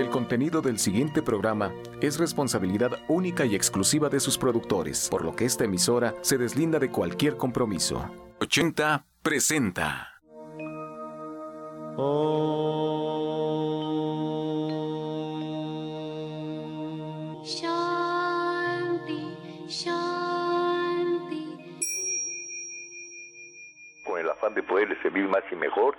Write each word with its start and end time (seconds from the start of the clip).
El 0.00 0.08
contenido 0.08 0.62
del 0.62 0.78
siguiente 0.78 1.20
programa 1.20 1.74
es 2.00 2.18
responsabilidad 2.18 3.00
única 3.06 3.44
y 3.44 3.54
exclusiva 3.54 4.08
de 4.08 4.18
sus 4.18 4.38
productores, 4.38 5.10
por 5.10 5.22
lo 5.22 5.36
que 5.36 5.44
esta 5.44 5.64
emisora 5.64 6.14
se 6.22 6.38
deslinda 6.38 6.78
de 6.78 6.90
cualquier 6.90 7.36
compromiso. 7.36 8.10
80 8.40 9.04
presenta. 9.22 10.22
Con 24.06 24.18
el 24.18 24.30
afán 24.30 24.54
de 24.54 24.62
poderle 24.62 24.96
servir 25.02 25.28
más 25.28 25.42
y 25.52 25.56
mejor, 25.56 25.94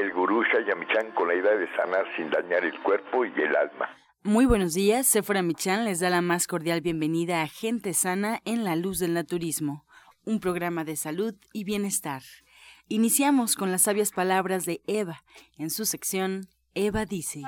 el 0.00 0.12
gurú 0.12 0.42
Shayamichan 0.44 1.12
con 1.12 1.28
la 1.28 1.34
idea 1.34 1.54
de 1.56 1.68
sanar 1.76 2.06
sin 2.16 2.30
dañar 2.30 2.64
el 2.64 2.78
cuerpo 2.80 3.24
y 3.24 3.32
el 3.40 3.54
alma. 3.54 3.96
Muy 4.22 4.46
buenos 4.46 4.74
días, 4.74 5.06
Sephora 5.06 5.42
Michan 5.42 5.84
les 5.84 6.00
da 6.00 6.10
la 6.10 6.22
más 6.22 6.46
cordial 6.46 6.80
bienvenida 6.80 7.42
a 7.42 7.46
Gente 7.46 7.92
Sana 7.92 8.40
en 8.44 8.64
la 8.64 8.76
Luz 8.76 8.98
del 8.98 9.14
Naturismo, 9.14 9.84
un 10.24 10.40
programa 10.40 10.84
de 10.84 10.96
salud 10.96 11.34
y 11.52 11.64
bienestar. 11.64 12.22
Iniciamos 12.88 13.56
con 13.56 13.70
las 13.70 13.82
sabias 13.82 14.10
palabras 14.10 14.64
de 14.64 14.80
Eva 14.86 15.22
en 15.58 15.70
su 15.70 15.84
sección 15.84 16.48
Eva 16.74 17.04
dice. 17.04 17.42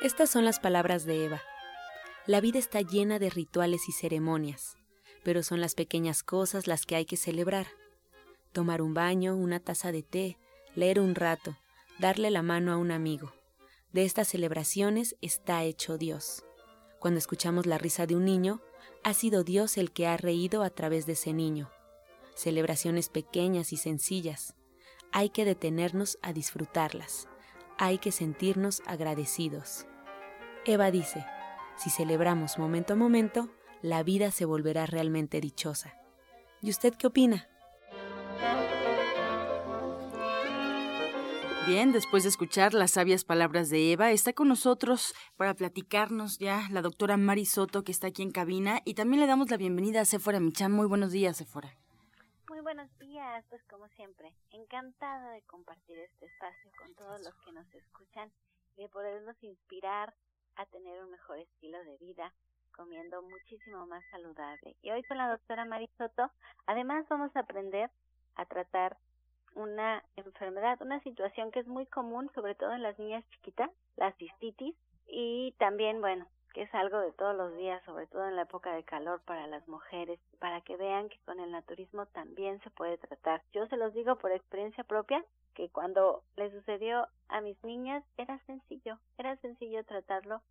Estas 0.00 0.30
son 0.30 0.44
las 0.44 0.60
palabras 0.60 1.04
de 1.04 1.24
Eva. 1.24 1.42
La 2.26 2.40
vida 2.40 2.58
está 2.58 2.80
llena 2.82 3.18
de 3.18 3.30
rituales 3.30 3.88
y 3.88 3.92
ceremonias, 3.92 4.76
pero 5.28 5.42
son 5.42 5.60
las 5.60 5.74
pequeñas 5.74 6.22
cosas 6.22 6.66
las 6.66 6.86
que 6.86 6.96
hay 6.96 7.04
que 7.04 7.18
celebrar. 7.18 7.66
Tomar 8.52 8.80
un 8.80 8.94
baño, 8.94 9.36
una 9.36 9.60
taza 9.60 9.92
de 9.92 10.02
té, 10.02 10.38
leer 10.74 11.00
un 11.00 11.14
rato, 11.14 11.54
darle 11.98 12.30
la 12.30 12.40
mano 12.40 12.72
a 12.72 12.78
un 12.78 12.90
amigo. 12.90 13.34
De 13.92 14.06
estas 14.06 14.28
celebraciones 14.28 15.16
está 15.20 15.64
hecho 15.64 15.98
Dios. 15.98 16.46
Cuando 16.98 17.18
escuchamos 17.18 17.66
la 17.66 17.76
risa 17.76 18.06
de 18.06 18.16
un 18.16 18.24
niño, 18.24 18.62
ha 19.04 19.12
sido 19.12 19.44
Dios 19.44 19.76
el 19.76 19.92
que 19.92 20.06
ha 20.06 20.16
reído 20.16 20.62
a 20.62 20.70
través 20.70 21.04
de 21.04 21.12
ese 21.12 21.34
niño. 21.34 21.70
Celebraciones 22.34 23.10
pequeñas 23.10 23.74
y 23.74 23.76
sencillas. 23.76 24.54
Hay 25.12 25.28
que 25.28 25.44
detenernos 25.44 26.16
a 26.22 26.32
disfrutarlas. 26.32 27.28
Hay 27.76 27.98
que 27.98 28.12
sentirnos 28.12 28.80
agradecidos. 28.86 29.84
Eva 30.64 30.90
dice, 30.90 31.26
si 31.76 31.90
celebramos 31.90 32.56
momento 32.56 32.94
a 32.94 32.96
momento, 32.96 33.50
la 33.82 34.02
vida 34.02 34.30
se 34.30 34.44
volverá 34.44 34.86
realmente 34.86 35.40
dichosa. 35.40 35.94
¿Y 36.62 36.70
usted 36.70 36.94
qué 36.94 37.06
opina? 37.06 37.48
Bien, 41.68 41.92
después 41.92 42.22
de 42.22 42.30
escuchar 42.30 42.72
las 42.72 42.92
sabias 42.92 43.24
palabras 43.24 43.68
de 43.68 43.92
Eva, 43.92 44.10
está 44.10 44.32
con 44.32 44.48
nosotros 44.48 45.14
para 45.36 45.52
platicarnos 45.52 46.38
ya 46.38 46.66
la 46.70 46.80
doctora 46.80 47.18
Mari 47.18 47.44
Soto, 47.44 47.84
que 47.84 47.92
está 47.92 48.06
aquí 48.06 48.22
en 48.22 48.30
cabina, 48.30 48.80
y 48.86 48.94
también 48.94 49.20
le 49.20 49.26
damos 49.26 49.50
la 49.50 49.58
bienvenida 49.58 50.00
a 50.00 50.06
Sephora 50.06 50.40
Michan. 50.40 50.72
Muy 50.72 50.86
buenos 50.86 51.12
días, 51.12 51.36
Sephora. 51.36 51.76
Muy 52.48 52.60
buenos 52.60 52.88
días, 52.98 53.44
pues 53.50 53.62
como 53.64 53.86
siempre, 53.88 54.34
encantada 54.50 55.30
de 55.32 55.42
compartir 55.42 55.98
este 55.98 56.24
espacio 56.24 56.70
con 56.78 56.94
todos 56.94 57.20
los 57.20 57.34
que 57.44 57.52
nos 57.52 57.66
escuchan 57.74 58.32
y 58.78 58.82
de 58.84 58.88
podernos 58.88 59.36
inspirar 59.42 60.14
a 60.56 60.64
tener 60.64 61.04
un 61.04 61.10
mejor 61.10 61.38
estilo 61.38 61.84
de 61.84 61.98
vida, 61.98 62.32
comiendo 62.78 63.20
muchísimo 63.22 63.86
más 63.86 64.04
saludable. 64.12 64.76
Y 64.82 64.90
hoy 64.92 65.02
con 65.02 65.18
la 65.18 65.28
doctora 65.28 65.64
Mari 65.64 65.90
Soto, 65.98 66.30
además 66.66 67.04
vamos 67.08 67.34
a 67.34 67.40
aprender 67.40 67.90
a 68.36 68.46
tratar 68.46 68.96
una 69.56 70.04
enfermedad, 70.14 70.80
una 70.80 71.00
situación 71.00 71.50
que 71.50 71.58
es 71.58 71.66
muy 71.66 71.86
común, 71.86 72.30
sobre 72.36 72.54
todo 72.54 72.72
en 72.72 72.84
las 72.84 72.96
niñas 72.96 73.24
chiquitas, 73.30 73.70
la 73.96 74.12
cistitis, 74.12 74.76
y 75.08 75.56
también, 75.58 76.00
bueno, 76.00 76.28
que 76.54 76.62
es 76.62 76.74
algo 76.74 77.00
de 77.00 77.12
todos 77.12 77.34
los 77.34 77.56
días, 77.56 77.82
sobre 77.84 78.06
todo 78.06 78.28
en 78.28 78.36
la 78.36 78.42
época 78.42 78.72
de 78.72 78.84
calor 78.84 79.20
para 79.24 79.48
las 79.48 79.66
mujeres, 79.66 80.20
para 80.38 80.60
que 80.60 80.76
vean 80.76 81.08
que 81.08 81.18
con 81.24 81.40
el 81.40 81.50
naturismo 81.50 82.06
también 82.06 82.60
se 82.60 82.70
puede 82.70 82.96
tratar. 82.98 83.42
Yo 83.52 83.66
se 83.66 83.76
los 83.76 83.92
digo 83.92 84.16
por 84.16 84.30
experiencia 84.30 84.84
propia, 84.84 85.24
que 85.54 85.68
cuando 85.70 86.22
le 86.36 86.52
sucedió 86.52 87.08
a 87.26 87.40
mis 87.40 87.60
niñas 87.64 88.04
era 88.16 88.38
sencillo, 88.46 88.98
era 89.16 89.34
sencillo 89.38 89.84
tratarlo 89.84 90.42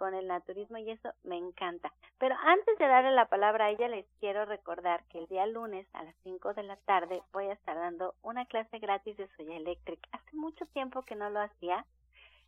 con 0.00 0.14
el 0.14 0.26
naturismo 0.26 0.78
y 0.78 0.90
eso 0.90 1.12
me 1.24 1.36
encanta. 1.36 1.92
Pero 2.18 2.34
antes 2.42 2.78
de 2.78 2.88
darle 2.88 3.10
la 3.10 3.26
palabra 3.26 3.66
a 3.66 3.70
ella, 3.70 3.86
les 3.86 4.06
quiero 4.18 4.46
recordar 4.46 5.04
que 5.10 5.18
el 5.18 5.26
día 5.26 5.44
lunes 5.46 5.86
a 5.92 6.02
las 6.02 6.16
5 6.22 6.54
de 6.54 6.62
la 6.62 6.76
tarde 6.76 7.20
voy 7.34 7.48
a 7.48 7.52
estar 7.52 7.76
dando 7.76 8.14
una 8.22 8.46
clase 8.46 8.78
gratis 8.78 9.18
de 9.18 9.28
Soya 9.36 9.58
Electric. 9.58 10.00
Hace 10.12 10.34
mucho 10.36 10.64
tiempo 10.72 11.02
que 11.02 11.16
no 11.16 11.28
lo 11.28 11.40
hacía, 11.40 11.84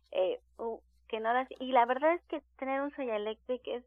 eh, 0.09 0.39
que 1.07 1.19
no 1.19 1.31
lo 1.31 1.45
y 1.59 1.71
la 1.73 1.85
verdad 1.85 2.15
es 2.15 2.23
que 2.23 2.41
tener 2.57 2.81
un 2.81 2.89
Soya 2.95 3.17
Electric 3.17 3.61
es 3.67 3.83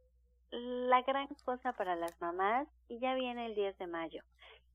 la 0.53 1.03
gran 1.03 1.27
cosa 1.45 1.73
para 1.73 1.97
las 1.97 2.21
mamás 2.21 2.69
y 2.87 3.01
ya 3.01 3.17
viene 3.17 3.47
el 3.47 3.57
10 3.57 3.79
de 3.79 3.89
mayo. 3.89 4.23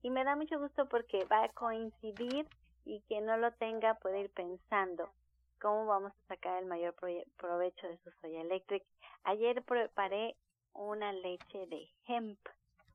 Y 0.01 0.09
me 0.09 0.25
da 0.25 0.35
mucho 0.35 0.59
gusto 0.59 0.89
porque 0.89 1.23
va 1.31 1.45
a 1.45 1.49
coincidir 1.53 2.45
y 2.83 2.99
quien 3.07 3.25
no 3.25 3.37
lo 3.37 3.53
tenga 3.53 3.93
puede 3.93 4.19
ir 4.19 4.31
pensando 4.31 5.09
cómo 5.61 5.85
vamos 5.85 6.11
a 6.11 6.27
sacar 6.27 6.61
el 6.61 6.65
mayor 6.65 6.95
provecho 7.37 7.87
de 7.87 7.97
su 7.97 8.11
soya 8.19 8.41
electric. 8.41 8.83
Ayer 9.23 9.61
preparé 9.63 10.35
una 10.73 11.13
leche 11.13 11.67
de 11.67 11.87
hemp. 12.07 12.39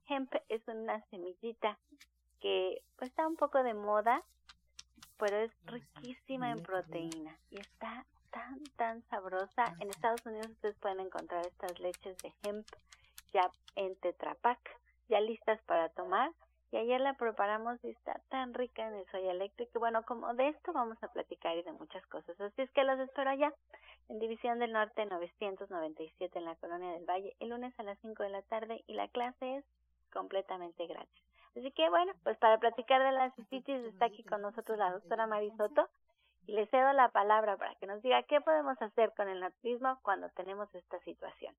Hemp 0.08 0.34
es 0.48 0.66
una 0.66 1.00
semillita 1.06 1.78
que 2.40 2.82
pues, 2.96 3.10
está 3.10 3.26
un 3.26 3.36
poco 3.36 3.62
de 3.62 3.74
moda, 3.74 4.22
pero 5.18 5.36
es 5.38 5.52
riquísima 5.66 6.50
en 6.50 6.62
proteína 6.62 7.38
y 7.50 7.60
está 7.60 8.04
tan, 8.30 8.62
tan 8.76 9.02
sabrosa. 9.08 9.76
En 9.80 9.88
Estados 9.88 10.24
Unidos 10.26 10.48
ustedes 10.50 10.76
pueden 10.76 11.00
encontrar 11.00 11.46
estas 11.46 11.78
leches 11.78 12.18
de 12.18 12.32
hemp 12.42 12.66
ya 13.32 13.50
en 13.76 13.94
Tetrapac, 13.96 14.58
ya 15.08 15.20
listas 15.20 15.60
para 15.62 15.88
tomar 15.90 16.32
y 16.72 16.76
ayer 16.76 17.00
la 17.00 17.14
preparamos 17.14 17.82
y 17.84 17.90
está 17.90 18.20
tan 18.28 18.54
rica 18.54 18.86
en 18.86 18.94
el 18.94 19.06
soya 19.06 19.30
eléctrico. 19.30 19.78
Bueno, 19.78 20.02
como 20.04 20.34
de 20.34 20.48
esto 20.48 20.72
vamos 20.72 21.00
a 21.02 21.12
platicar 21.12 21.56
y 21.56 21.62
de 21.62 21.72
muchas 21.72 22.04
cosas. 22.06 22.40
Así 22.40 22.62
es 22.62 22.70
que 22.72 22.84
los 22.84 22.98
espero 22.98 23.30
allá 23.30 23.52
en 24.08 24.18
División 24.18 24.58
del 24.58 24.72
Norte 24.72 25.06
997 25.06 26.38
en 26.38 26.44
la 26.44 26.56
Colonia 26.56 26.92
del 26.92 27.04
Valle 27.04 27.34
el 27.40 27.50
lunes 27.50 27.78
a 27.78 27.82
las 27.82 27.98
5 28.00 28.22
de 28.22 28.30
la 28.30 28.42
tarde 28.42 28.82
y 28.86 28.94
la 28.94 29.08
clase 29.08 29.56
es 29.56 29.64
completamente 30.12 30.86
gratis. 30.86 31.22
Así 31.56 31.70
que 31.72 31.88
bueno, 31.88 32.12
pues 32.22 32.36
para 32.38 32.58
platicar 32.58 33.02
de 33.02 33.12
las 33.12 33.34
cistitis 33.34 33.84
está 33.84 34.06
aquí 34.06 34.22
con 34.24 34.42
nosotros 34.42 34.76
la 34.78 34.92
doctora 34.92 35.26
Marisoto 35.26 35.88
y 36.46 36.52
le 36.52 36.66
cedo 36.66 36.92
la 36.92 37.08
palabra 37.08 37.56
para 37.56 37.74
que 37.76 37.86
nos 37.86 38.02
diga 38.02 38.22
qué 38.24 38.40
podemos 38.40 38.80
hacer 38.80 39.12
con 39.16 39.28
el 39.28 39.40
naturismo 39.40 39.98
cuando 40.02 40.28
tenemos 40.30 40.72
esta 40.74 40.98
situación. 41.00 41.54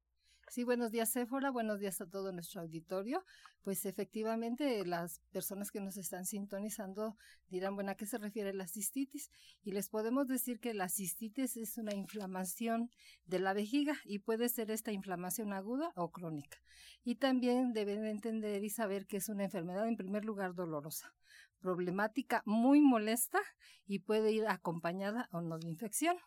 Sí, 0.49 0.63
buenos 0.63 0.91
días, 0.91 1.09
Sephora. 1.09 1.51
Buenos 1.51 1.77
días 1.77 1.99
a 1.99 2.07
todo 2.07 2.31
nuestro 2.31 2.61
auditorio. 2.61 3.25
Pues 3.63 3.85
efectivamente, 3.85 4.85
las 4.85 5.19
personas 5.33 5.71
que 5.71 5.81
nos 5.81 5.97
están 5.97 6.25
sintonizando 6.25 7.17
dirán, 7.49 7.75
bueno, 7.75 7.91
¿a 7.91 7.95
qué 7.95 8.05
se 8.05 8.17
refiere 8.17 8.53
la 8.53 8.65
cistitis? 8.65 9.29
Y 9.61 9.71
les 9.71 9.89
podemos 9.89 10.25
decir 10.25 10.61
que 10.61 10.73
la 10.73 10.87
cistitis 10.87 11.57
es 11.57 11.77
una 11.77 11.93
inflamación 11.93 12.89
de 13.25 13.39
la 13.39 13.53
vejiga 13.53 13.97
y 14.05 14.19
puede 14.19 14.47
ser 14.47 14.71
esta 14.71 14.93
inflamación 14.93 15.51
aguda 15.51 15.91
o 15.95 16.11
crónica. 16.11 16.59
Y 17.03 17.15
también 17.15 17.73
deben 17.73 18.05
entender 18.05 18.63
y 18.63 18.69
saber 18.69 19.05
que 19.05 19.17
es 19.17 19.27
una 19.27 19.43
enfermedad, 19.43 19.85
en 19.85 19.97
primer 19.97 20.23
lugar, 20.23 20.55
dolorosa 20.55 21.13
problemática 21.59 22.43
muy 22.45 22.79
molesta 22.79 23.39
y 23.87 23.99
puede 23.99 24.31
ir 24.31 24.47
acompañada 24.47 25.27
o 25.31 25.41
no 25.41 25.57
de 25.57 25.67
infección 25.67 26.17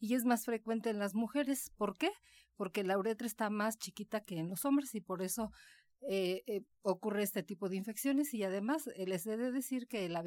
y 0.00 0.14
es 0.14 0.24
más 0.24 0.46
frecuente 0.46 0.90
en 0.90 0.98
las 0.98 1.14
mujeres. 1.14 1.70
¿Por 1.76 1.96
qué? 1.96 2.10
Porque 2.56 2.82
la 2.82 2.98
uretra 2.98 3.26
está 3.26 3.50
más 3.50 3.78
chiquita 3.78 4.20
que 4.22 4.38
en 4.38 4.48
los 4.48 4.64
hombres 4.64 4.94
y 4.94 5.00
por 5.00 5.22
eso 5.22 5.52
eh, 6.08 6.42
eh, 6.46 6.62
ocurre 6.82 7.22
este 7.22 7.42
tipo 7.42 7.68
de 7.68 7.76
infecciones 7.76 8.32
y 8.34 8.42
además 8.42 8.88
eh, 8.96 9.06
les 9.06 9.26
he 9.26 9.36
de 9.36 9.52
decir 9.52 9.86
que 9.86 10.08
la, 10.08 10.24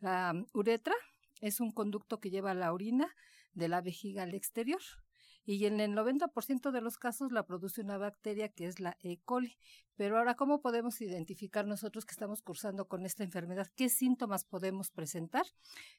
la 0.00 0.44
uretra 0.54 0.94
es 1.40 1.60
un 1.60 1.70
conducto 1.70 2.18
que 2.18 2.30
lleva 2.30 2.54
la 2.54 2.72
orina 2.72 3.14
de 3.52 3.68
la 3.68 3.82
vejiga 3.82 4.22
al 4.22 4.34
exterior 4.34 4.80
y 5.48 5.64
en 5.64 5.80
el 5.80 5.92
90% 5.94 6.72
de 6.72 6.82
los 6.82 6.98
casos 6.98 7.32
la 7.32 7.46
produce 7.46 7.80
una 7.80 7.96
bacteria 7.96 8.50
que 8.50 8.66
es 8.66 8.80
la 8.80 8.98
E. 9.00 9.16
coli. 9.24 9.56
Pero 9.96 10.18
ahora, 10.18 10.34
¿cómo 10.34 10.60
podemos 10.60 11.00
identificar 11.00 11.66
nosotros 11.66 12.04
que 12.04 12.12
estamos 12.12 12.42
cursando 12.42 12.86
con 12.86 13.06
esta 13.06 13.24
enfermedad? 13.24 13.66
¿Qué 13.74 13.88
síntomas 13.88 14.44
podemos 14.44 14.90
presentar? 14.90 15.46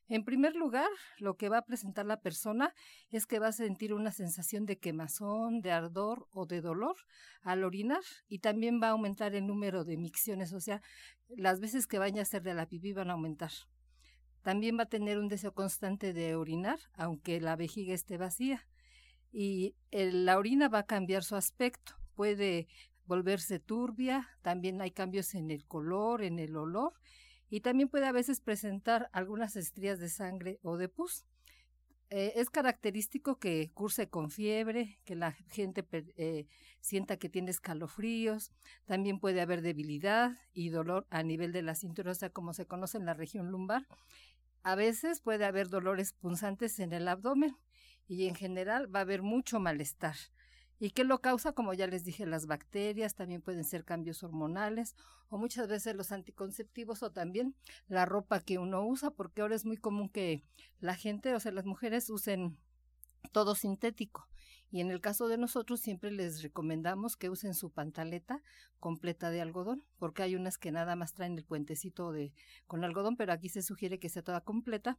En 0.08 0.24
primer 0.24 0.56
lugar, 0.56 0.88
lo 1.18 1.36
que 1.36 1.50
va 1.50 1.58
a 1.58 1.66
presentar 1.66 2.06
la 2.06 2.22
persona 2.22 2.76
es 3.10 3.26
que 3.26 3.40
va 3.40 3.48
a 3.48 3.52
sentir 3.52 3.96
una 3.96 4.12
sensación 4.12 4.68
de 4.68 4.78
quemazón, 4.78 5.62
de 5.62 5.72
ardor 5.72 6.28
o 6.30 6.46
de 6.46 6.62
dolor 6.62 6.98
al 7.42 7.64
orinar 7.64 8.04
y 8.28 8.40
también 8.40 8.80
va 8.80 8.90
a 8.90 8.92
aumentar 8.92 9.34
el 9.34 9.48
número 9.48 9.84
de 9.84 9.98
micciones, 9.98 10.54
o 10.54 10.60
sea, 10.60 10.84
las 11.28 11.60
veces 11.60 11.88
que 11.88 11.98
vaya 11.98 12.20
a 12.20 12.22
hacer 12.22 12.44
de 12.44 12.54
la 12.54 12.68
pipí 12.68 12.94
van 12.94 13.10
a 13.10 13.14
aumentar. 13.14 13.52
También 14.44 14.78
va 14.78 14.84
a 14.84 14.90
tener 14.90 15.18
un 15.18 15.28
deseo 15.28 15.56
constante 15.56 16.14
de 16.14 16.36
orinar, 16.36 16.78
aunque 16.94 17.42
la 17.42 17.56
vejiga 17.56 17.96
esté 17.96 18.18
vacía 18.18 18.68
y 19.32 19.76
la 19.92 20.38
orina 20.38 20.70
va 20.70 20.80
a 20.80 20.86
cambiar 20.86 21.24
su 21.24 21.36
aspecto. 21.36 21.94
Puede 22.16 22.68
volverse 23.06 23.60
turbia, 23.60 24.30
también 24.42 24.82
hay 24.82 24.92
cambios 24.92 25.34
en 25.34 25.52
el 25.52 25.66
color, 25.66 26.24
en 26.24 26.38
el 26.40 26.56
olor 26.56 26.94
y 27.50 27.62
también 27.62 27.90
puede 27.90 28.06
a 28.06 28.12
veces 28.12 28.40
presentar 28.40 29.10
algunas 29.12 29.56
estrías 29.56 30.00
de 30.00 30.10
sangre 30.10 30.60
o 30.62 30.78
de 30.78 30.90
pus. 30.90 31.26
Eh, 32.12 32.34
es 32.36 32.50
característico 32.50 33.38
que 33.38 33.72
curse 33.74 34.10
con 34.10 34.32
fiebre, 34.32 35.00
que 35.06 35.16
la 35.16 35.32
gente 35.32 35.86
eh, 35.92 36.48
sienta 36.80 37.18
que 37.18 37.30
tiene 37.30 37.52
escalofríos, 37.52 38.52
también 38.86 39.20
puede 39.20 39.42
haber 39.42 39.62
debilidad 39.62 40.36
y 40.54 40.70
dolor 40.70 41.06
a 41.12 41.22
nivel 41.22 41.52
de 41.52 41.62
la 41.62 41.76
cintura, 41.76 42.12
o 42.12 42.16
sea, 42.16 42.32
como 42.32 42.54
se 42.54 42.66
conoce 42.66 42.98
en 42.98 43.06
la 43.06 43.14
región 43.14 43.52
lumbar. 43.52 43.88
A 44.64 44.76
veces 44.76 45.22
puede 45.22 45.46
haber 45.46 45.70
dolores 45.70 46.14
punzantes 46.14 46.80
en 46.80 46.94
el 46.94 47.08
abdomen 47.08 47.56
y 48.10 48.28
en 48.28 48.36
general 48.36 48.94
va 48.94 49.00
a 49.00 49.02
haber 49.04 49.22
mucho 49.22 49.60
malestar. 49.60 50.16
¿Y 50.80 50.92
qué 50.92 51.04
lo 51.04 51.22
causa? 51.22 51.52
Como 51.52 51.74
ya 51.74 51.88
les 51.88 52.04
dije, 52.04 52.26
las 52.26 52.48
bacterias, 52.48 53.14
también 53.14 53.42
pueden 53.42 53.64
ser 53.64 53.86
cambios 53.86 54.24
hormonales 54.24 54.96
o 55.30 55.38
muchas 55.38 55.68
veces 55.68 55.96
los 55.96 56.12
anticonceptivos 56.12 57.04
o 57.04 57.12
también 57.12 57.56
la 57.88 58.06
ropa 58.06 58.40
que 58.40 58.58
uno 58.58 58.86
usa, 58.86 59.12
porque 59.12 59.42
ahora 59.42 59.56
es 59.56 59.66
muy 59.66 59.78
común 59.78 60.10
que 60.10 60.44
la 60.80 60.96
gente, 60.96 61.36
o 61.36 61.40
sea, 61.40 61.52
las 61.52 61.66
mujeres 61.66 62.10
usen 62.10 62.58
todo 63.32 63.56
sintético. 63.56 64.28
Y 64.72 64.82
en 64.82 64.92
el 64.92 65.02
caso 65.02 65.28
de 65.28 65.38
nosotros 65.38 65.80
siempre 65.80 66.12
les 66.12 66.42
recomendamos 66.42 67.18
que 67.18 67.30
usen 67.30 67.54
su 67.54 67.72
pantaleta 67.72 68.42
completa 68.80 69.32
de 69.32 69.42
algodón, 69.42 69.84
porque 69.98 70.24
hay 70.24 70.36
unas 70.36 70.58
que 70.58 70.72
nada 70.72 70.96
más 70.96 71.14
traen 71.14 71.38
el 71.38 71.44
puentecito 71.44 72.12
de 72.12 72.34
con 72.68 72.84
algodón, 72.84 73.18
pero 73.18 73.34
aquí 73.34 73.50
se 73.50 73.62
sugiere 73.62 74.00
que 74.00 74.10
sea 74.10 74.24
toda 74.24 74.42
completa 74.42 74.98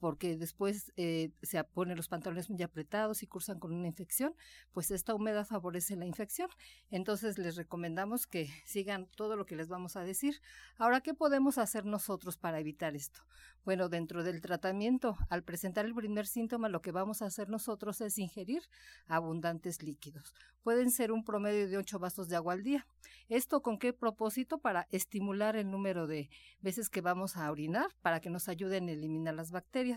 porque 0.00 0.36
después 0.36 0.92
eh, 0.96 1.30
se 1.42 1.62
ponen 1.62 1.96
los 1.96 2.08
pantalones 2.08 2.50
muy 2.50 2.62
apretados 2.62 3.22
y 3.22 3.26
cursan 3.26 3.60
con 3.60 3.72
una 3.72 3.86
infección, 3.86 4.34
pues 4.72 4.90
esta 4.90 5.14
humedad 5.14 5.46
favorece 5.46 5.94
la 5.94 6.06
infección. 6.06 6.48
Entonces 6.90 7.38
les 7.38 7.56
recomendamos 7.56 8.26
que 8.26 8.48
sigan 8.64 9.06
todo 9.14 9.36
lo 9.36 9.46
que 9.46 9.56
les 9.56 9.68
vamos 9.68 9.96
a 9.96 10.04
decir. 10.04 10.40
Ahora, 10.78 11.02
¿qué 11.02 11.14
podemos 11.14 11.58
hacer 11.58 11.84
nosotros 11.84 12.38
para 12.38 12.58
evitar 12.58 12.96
esto? 12.96 13.20
Bueno, 13.62 13.90
dentro 13.90 14.24
del 14.24 14.40
tratamiento, 14.40 15.18
al 15.28 15.44
presentar 15.44 15.84
el 15.84 15.94
primer 15.94 16.26
síntoma, 16.26 16.70
lo 16.70 16.80
que 16.80 16.92
vamos 16.92 17.20
a 17.20 17.26
hacer 17.26 17.50
nosotros 17.50 18.00
es 18.00 18.16
ingerir 18.16 18.62
abundantes 19.06 19.82
líquidos. 19.82 20.34
Pueden 20.62 20.90
ser 20.90 21.12
un 21.12 21.24
promedio 21.24 21.68
de 21.68 21.76
8 21.76 21.98
vasos 21.98 22.28
de 22.28 22.36
agua 22.36 22.54
al 22.54 22.62
día. 22.62 22.86
¿Esto 23.28 23.60
con 23.60 23.78
qué 23.78 23.92
propósito? 23.92 24.58
Para 24.58 24.88
estimular 24.90 25.56
el 25.56 25.70
número 25.70 26.06
de 26.06 26.30
veces 26.60 26.88
que 26.88 27.02
vamos 27.02 27.36
a 27.36 27.50
orinar, 27.50 27.88
para 28.00 28.20
que 28.20 28.30
nos 28.30 28.48
ayuden 28.48 28.88
a 28.88 28.92
eliminar 28.92 29.34
las 29.34 29.50
bacterias. 29.50 29.89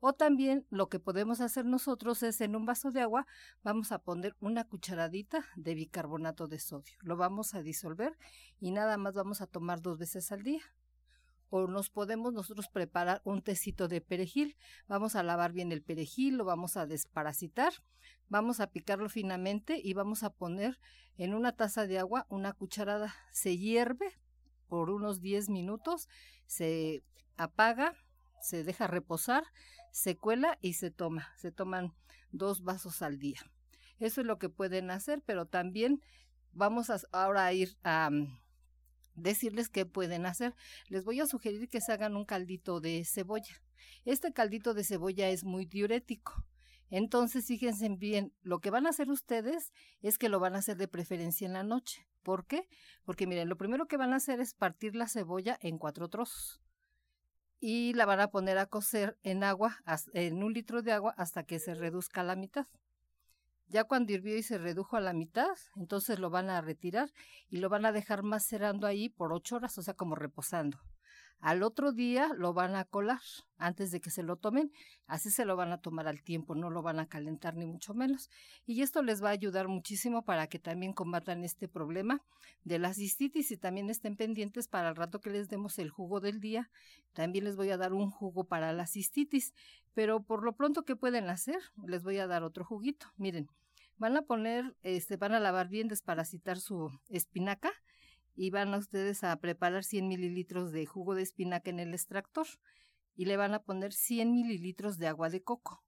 O 0.00 0.12
también 0.12 0.66
lo 0.70 0.88
que 0.88 1.00
podemos 1.00 1.40
hacer 1.40 1.64
nosotros 1.64 2.22
es 2.22 2.40
en 2.40 2.54
un 2.54 2.66
vaso 2.66 2.92
de 2.92 3.00
agua 3.00 3.26
vamos 3.62 3.90
a 3.90 3.98
poner 3.98 4.36
una 4.40 4.64
cucharadita 4.64 5.44
de 5.56 5.74
bicarbonato 5.74 6.46
de 6.46 6.60
sodio. 6.60 6.94
Lo 7.00 7.16
vamos 7.16 7.54
a 7.54 7.62
disolver 7.62 8.16
y 8.60 8.70
nada 8.70 8.96
más 8.96 9.14
vamos 9.14 9.40
a 9.40 9.46
tomar 9.46 9.82
dos 9.82 9.98
veces 9.98 10.30
al 10.30 10.42
día 10.42 10.62
o 11.50 11.66
nos 11.66 11.90
podemos 11.90 12.32
nosotros 12.32 12.68
preparar 12.68 13.20
un 13.24 13.42
tecito 13.42 13.88
de 13.88 14.00
perejil. 14.00 14.56
Vamos 14.86 15.16
a 15.16 15.22
lavar 15.22 15.52
bien 15.52 15.72
el 15.72 15.82
perejil, 15.82 16.36
lo 16.36 16.44
vamos 16.44 16.76
a 16.76 16.86
desparasitar, 16.86 17.72
vamos 18.28 18.60
a 18.60 18.70
picarlo 18.70 19.08
finamente 19.08 19.80
y 19.82 19.94
vamos 19.94 20.22
a 20.22 20.30
poner 20.30 20.78
en 21.16 21.34
una 21.34 21.52
taza 21.52 21.86
de 21.86 21.98
agua 21.98 22.26
una 22.28 22.52
cucharada. 22.52 23.14
Se 23.32 23.56
hierve 23.56 24.18
por 24.68 24.90
unos 24.90 25.20
10 25.20 25.48
minutos, 25.48 26.08
se 26.46 27.02
apaga, 27.36 27.94
se 28.48 28.64
deja 28.64 28.86
reposar, 28.86 29.44
se 29.92 30.16
cuela 30.16 30.58
y 30.60 30.74
se 30.74 30.90
toma. 30.90 31.32
Se 31.36 31.52
toman 31.52 31.94
dos 32.32 32.62
vasos 32.62 33.02
al 33.02 33.18
día. 33.18 33.40
Eso 33.98 34.20
es 34.22 34.26
lo 34.26 34.38
que 34.38 34.48
pueden 34.48 34.90
hacer, 34.90 35.22
pero 35.24 35.46
también 35.46 36.02
vamos 36.52 36.88
a 36.90 36.98
ahora 37.12 37.44
a 37.44 37.52
ir 37.52 37.76
a 37.84 38.10
decirles 39.14 39.68
qué 39.68 39.84
pueden 39.84 40.24
hacer. 40.24 40.54
Les 40.88 41.04
voy 41.04 41.20
a 41.20 41.26
sugerir 41.26 41.68
que 41.68 41.80
se 41.80 41.92
hagan 41.92 42.16
un 42.16 42.24
caldito 42.24 42.80
de 42.80 43.04
cebolla. 43.04 43.62
Este 44.04 44.32
caldito 44.32 44.72
de 44.74 44.84
cebolla 44.84 45.28
es 45.28 45.44
muy 45.44 45.66
diurético. 45.66 46.44
Entonces, 46.90 47.46
fíjense 47.46 47.88
bien, 47.90 48.32
lo 48.42 48.60
que 48.60 48.70
van 48.70 48.86
a 48.86 48.90
hacer 48.90 49.10
ustedes 49.10 49.72
es 50.00 50.16
que 50.16 50.30
lo 50.30 50.40
van 50.40 50.54
a 50.54 50.58
hacer 50.58 50.78
de 50.78 50.88
preferencia 50.88 51.46
en 51.46 51.52
la 51.52 51.64
noche. 51.64 52.06
¿Por 52.22 52.46
qué? 52.46 52.66
Porque 53.04 53.26
miren, 53.26 53.48
lo 53.48 53.58
primero 53.58 53.86
que 53.88 53.98
van 53.98 54.14
a 54.14 54.16
hacer 54.16 54.40
es 54.40 54.54
partir 54.54 54.96
la 54.96 55.08
cebolla 55.08 55.58
en 55.60 55.76
cuatro 55.76 56.08
trozos 56.08 56.62
y 57.60 57.92
la 57.94 58.06
van 58.06 58.20
a 58.20 58.30
poner 58.30 58.58
a 58.58 58.66
cocer 58.66 59.18
en 59.22 59.44
agua, 59.44 59.78
en 60.12 60.42
un 60.42 60.52
litro 60.52 60.82
de 60.82 60.92
agua, 60.92 61.14
hasta 61.16 61.44
que 61.44 61.58
se 61.58 61.74
reduzca 61.74 62.20
a 62.20 62.24
la 62.24 62.36
mitad. 62.36 62.66
Ya 63.66 63.84
cuando 63.84 64.12
hirvió 64.12 64.36
y 64.36 64.42
se 64.42 64.58
redujo 64.58 64.96
a 64.96 65.00
la 65.00 65.12
mitad, 65.12 65.56
entonces 65.76 66.18
lo 66.18 66.30
van 66.30 66.48
a 66.48 66.60
retirar 66.60 67.10
y 67.50 67.58
lo 67.58 67.68
van 67.68 67.84
a 67.84 67.92
dejar 67.92 68.22
macerando 68.22 68.86
ahí 68.86 69.08
por 69.10 69.32
ocho 69.32 69.56
horas, 69.56 69.76
o 69.76 69.82
sea, 69.82 69.94
como 69.94 70.14
reposando. 70.14 70.78
Al 71.40 71.62
otro 71.62 71.92
día 71.92 72.30
lo 72.36 72.52
van 72.52 72.74
a 72.74 72.84
colar 72.84 73.20
antes 73.58 73.90
de 73.92 74.00
que 74.00 74.10
se 74.10 74.22
lo 74.22 74.36
tomen, 74.36 74.72
así 75.06 75.30
se 75.30 75.44
lo 75.44 75.56
van 75.56 75.72
a 75.72 75.78
tomar 75.78 76.08
al 76.08 76.22
tiempo, 76.22 76.54
no 76.54 76.68
lo 76.68 76.82
van 76.82 76.98
a 76.98 77.08
calentar 77.08 77.54
ni 77.54 77.64
mucho 77.64 77.94
menos. 77.94 78.28
Y 78.66 78.82
esto 78.82 79.02
les 79.02 79.22
va 79.22 79.28
a 79.28 79.32
ayudar 79.32 79.68
muchísimo 79.68 80.24
para 80.24 80.48
que 80.48 80.58
también 80.58 80.92
combatan 80.92 81.44
este 81.44 81.68
problema 81.68 82.22
de 82.64 82.78
la 82.78 82.92
cistitis 82.92 83.50
y 83.52 83.56
también 83.56 83.88
estén 83.88 84.16
pendientes 84.16 84.66
para 84.66 84.88
el 84.88 84.96
rato 84.96 85.20
que 85.20 85.30
les 85.30 85.48
demos 85.48 85.78
el 85.78 85.90
jugo 85.90 86.20
del 86.20 86.40
día. 86.40 86.70
También 87.12 87.44
les 87.44 87.56
voy 87.56 87.70
a 87.70 87.76
dar 87.76 87.92
un 87.92 88.10
jugo 88.10 88.44
para 88.44 88.72
la 88.72 88.86
cistitis, 88.86 89.54
pero 89.94 90.22
por 90.22 90.42
lo 90.42 90.54
pronto, 90.54 90.84
¿qué 90.84 90.96
pueden 90.96 91.30
hacer? 91.30 91.60
Les 91.86 92.02
voy 92.02 92.18
a 92.18 92.26
dar 92.26 92.42
otro 92.42 92.64
juguito. 92.64 93.06
Miren, 93.16 93.48
van 93.96 94.16
a 94.16 94.22
poner, 94.22 94.76
este, 94.82 95.16
van 95.16 95.34
a 95.34 95.40
lavar 95.40 95.68
bien, 95.68 95.88
desparasitar 95.88 96.58
su 96.58 96.90
espinaca 97.08 97.72
y 98.38 98.50
van 98.50 98.72
a 98.72 98.78
ustedes 98.78 99.24
a 99.24 99.36
preparar 99.40 99.82
100 99.82 100.06
mililitros 100.06 100.70
de 100.70 100.86
jugo 100.86 101.16
de 101.16 101.22
espinaca 101.22 101.70
en 101.70 101.80
el 101.80 101.92
extractor 101.92 102.46
y 103.16 103.24
le 103.24 103.36
van 103.36 103.52
a 103.52 103.64
poner 103.64 103.92
100 103.92 104.30
mililitros 104.30 104.96
de 104.96 105.08
agua 105.08 105.28
de 105.28 105.42
coco. 105.42 105.82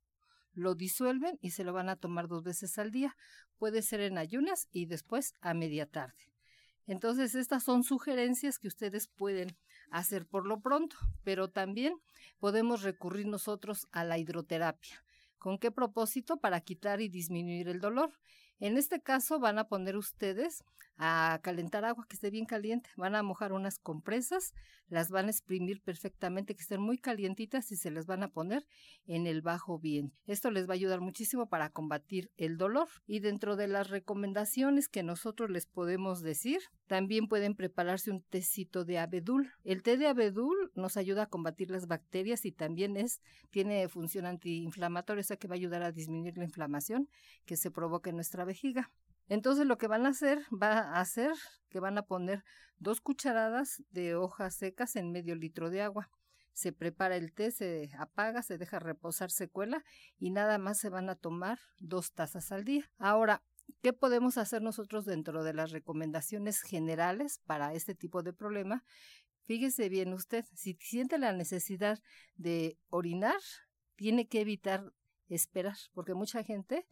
Lo 0.53 0.75
disuelven 0.75 1.39
y 1.41 1.53
se 1.53 1.63
lo 1.63 1.73
van 1.73 1.89
a 1.89 1.95
tomar 1.95 2.27
dos 2.27 2.43
veces 2.43 2.77
al 2.77 2.91
día. 2.91 3.17
Puede 3.57 3.83
ser 3.83 4.01
en 4.01 4.19
ayunas 4.19 4.69
y 4.73 4.87
después 4.87 5.35
a 5.41 5.55
media 5.55 5.87
tarde. 5.87 6.33
Entonces, 6.89 7.37
estas 7.37 7.63
son 7.63 7.85
sugerencias 7.85 8.59
que 8.59 8.67
ustedes 8.67 9.07
pueden 9.07 9.57
hacer 9.93 10.27
por 10.27 10.45
lo 10.45 10.61
pronto, 10.61 10.97
pero 11.23 11.51
también 11.51 11.95
podemos 12.41 12.83
recurrir 12.83 13.27
nosotros 13.27 13.87
a 13.93 14.03
la 14.03 14.19
hidroterapia. 14.19 15.05
¿Con 15.39 15.57
qué 15.57 15.71
propósito? 15.71 16.39
Para 16.39 16.61
quitar 16.63 17.01
y 17.01 17.09
disminuir 17.09 17.69
el 17.69 17.79
dolor. 17.81 18.11
En 18.61 18.77
este 18.77 19.01
caso 19.01 19.41
van 19.41 19.59
a 19.59 19.69
poner 19.69 19.97
ustedes 19.97 20.63
a 20.99 21.41
calentar 21.43 21.87
agua 21.87 22.05
que 22.07 22.15
esté 22.15 22.31
bien 22.31 22.45
caliente, 22.45 22.91
van 22.97 23.15
a 23.15 23.23
mojar 23.23 23.53
unas 23.53 23.79
compresas, 23.79 24.53
las 24.91 25.11
van 25.11 25.29
a 25.29 25.31
exprimir 25.31 25.81
perfectamente 25.81 26.55
que 26.55 26.61
estén 26.61 26.83
muy 26.83 26.99
calientitas 26.99 27.73
y 27.73 27.77
se 27.77 27.91
les 27.91 28.07
van 28.07 28.23
a 28.23 28.29
poner 28.29 28.67
en 29.07 29.27
el 29.27 29.41
bajo 29.41 29.79
bien. 29.79 30.13
Esto 30.27 30.51
les 30.51 30.69
va 30.69 30.73
a 30.73 30.75
ayudar 30.75 31.01
muchísimo 31.01 31.49
para 31.49 31.71
combatir 31.71 32.31
el 32.37 32.59
dolor 32.59 32.89
y 33.07 33.21
dentro 33.21 33.57
de 33.57 33.69
las 33.69 33.89
recomendaciones 33.89 34.89
que 34.89 35.03
nosotros 35.03 35.49
les 35.49 35.67
podemos 35.67 36.21
decir, 36.21 36.61
también 36.87 37.29
pueden 37.29 37.55
prepararse 37.55 38.11
un 38.11 38.23
tecito 38.23 38.85
de 38.85 38.99
abedul. 38.99 39.53
El 39.65 39.83
té 39.83 39.97
de 39.97 40.09
abedul 40.09 40.73
nos 40.75 40.97
ayuda 40.97 41.23
a 41.23 41.29
combatir 41.29 41.71
las 41.71 41.87
bacterias 41.87 42.45
y 42.45 42.53
también 42.53 42.97
es 42.97 43.21
tiene 43.51 43.89
función 43.89 44.27
antiinflamatoria, 44.27 45.21
o 45.21 45.25
sea 45.25 45.37
que 45.37 45.49
va 45.49 45.55
a 45.55 45.57
ayudar 45.57 45.83
a 45.83 45.93
disminuir 45.93 46.37
la 46.37 46.45
inflamación 46.45 47.09
que 47.47 47.57
se 47.57 47.71
provoca 47.71 48.11
en 48.11 48.17
nuestra 48.17 48.45
vejiga. 48.45 48.91
Entonces 49.31 49.65
lo 49.65 49.79
que 49.79 49.87
van 49.87 50.07
a 50.07 50.09
hacer, 50.09 50.41
va 50.51 50.81
a 50.81 51.01
hacer 51.01 51.33
que 51.69 51.79
van 51.79 51.97
a 51.97 52.03
poner 52.03 52.43
dos 52.79 53.01
cucharadas 53.01 53.81
de 53.91 54.17
hojas 54.17 54.57
secas 54.57 54.97
en 54.97 55.13
medio 55.13 55.37
litro 55.37 55.71
de 55.71 55.83
agua. 55.83 56.11
Se 56.53 56.73
prepara 56.73 57.15
el 57.15 57.33
té, 57.33 57.53
se 57.53 57.91
apaga, 57.97 58.43
se 58.43 58.59
deja 58.59 58.81
reposar, 58.81 59.31
se 59.31 59.49
cuela 59.49 59.85
y 60.19 60.31
nada 60.31 60.59
más 60.59 60.79
se 60.79 60.89
van 60.89 61.09
a 61.09 61.15
tomar 61.15 61.61
dos 61.79 62.13
tazas 62.13 62.51
al 62.51 62.65
día. 62.65 62.91
Ahora, 62.99 63.45
¿qué 63.83 63.93
podemos 63.93 64.37
hacer 64.37 64.63
nosotros 64.63 65.05
dentro 65.05 65.45
de 65.45 65.55
las 65.55 65.71
recomendaciones 65.71 66.63
generales 66.63 67.41
para 67.47 67.73
este 67.73 67.95
tipo 67.95 68.25
de 68.25 68.33
problema? 68.33 68.83
Fíjese 69.45 69.89
bien 69.89 70.13
usted, 70.13 70.45
si 70.55 70.77
siente 70.81 71.19
la 71.19 71.33
necesidad 71.33 72.03
de 72.35 72.79
orinar, 72.89 73.41
tiene 73.95 74.27
que 74.27 74.41
evitar 74.41 74.93
esperar, 75.29 75.77
porque 75.95 76.15
mucha 76.15 76.43
gente 76.43 76.85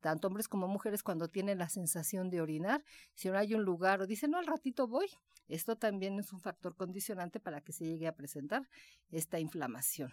tanto 0.00 0.28
hombres 0.28 0.48
como 0.48 0.68
mujeres, 0.68 1.02
cuando 1.02 1.28
tienen 1.28 1.58
la 1.58 1.68
sensación 1.68 2.30
de 2.30 2.40
orinar, 2.40 2.84
si 3.14 3.28
no 3.28 3.38
hay 3.38 3.54
un 3.54 3.62
lugar 3.62 4.00
o 4.00 4.06
dicen, 4.06 4.30
no, 4.32 4.38
al 4.38 4.46
ratito 4.46 4.88
voy, 4.88 5.08
esto 5.48 5.76
también 5.76 6.18
es 6.18 6.32
un 6.32 6.40
factor 6.40 6.76
condicionante 6.76 7.40
para 7.40 7.60
que 7.60 7.72
se 7.72 7.84
llegue 7.84 8.06
a 8.06 8.14
presentar 8.14 8.68
esta 9.10 9.38
inflamación. 9.38 10.12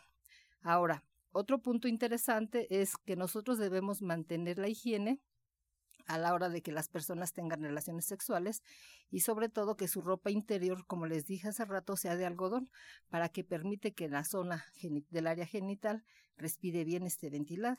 Ahora, 0.61 1.03
otro 1.31 1.59
punto 1.59 1.87
interesante 1.87 2.81
es 2.81 2.97
que 2.97 3.15
nosotros 3.15 3.57
debemos 3.57 4.01
mantener 4.01 4.57
la 4.57 4.69
higiene 4.69 5.19
a 6.07 6.17
la 6.17 6.33
hora 6.33 6.49
de 6.49 6.61
que 6.61 6.71
las 6.71 6.87
personas 6.87 7.33
tengan 7.33 7.61
relaciones 7.61 8.05
sexuales 8.05 8.63
y 9.11 9.19
sobre 9.19 9.49
todo 9.49 9.75
que 9.75 9.87
su 9.87 10.01
ropa 10.01 10.31
interior, 10.31 10.85
como 10.87 11.05
les 11.05 11.25
dije 11.25 11.49
hace 11.49 11.65
rato, 11.65 11.97
sea 11.97 12.15
de 12.15 12.25
algodón 12.25 12.69
para 13.09 13.29
que 13.29 13.43
permite 13.43 13.93
que 13.93 14.07
la 14.07 14.23
zona 14.23 14.65
del 14.81 15.27
área 15.27 15.45
genital 15.45 16.03
respire 16.37 16.85
bien, 16.85 17.03
esté 17.03 17.29
ventilada. 17.29 17.77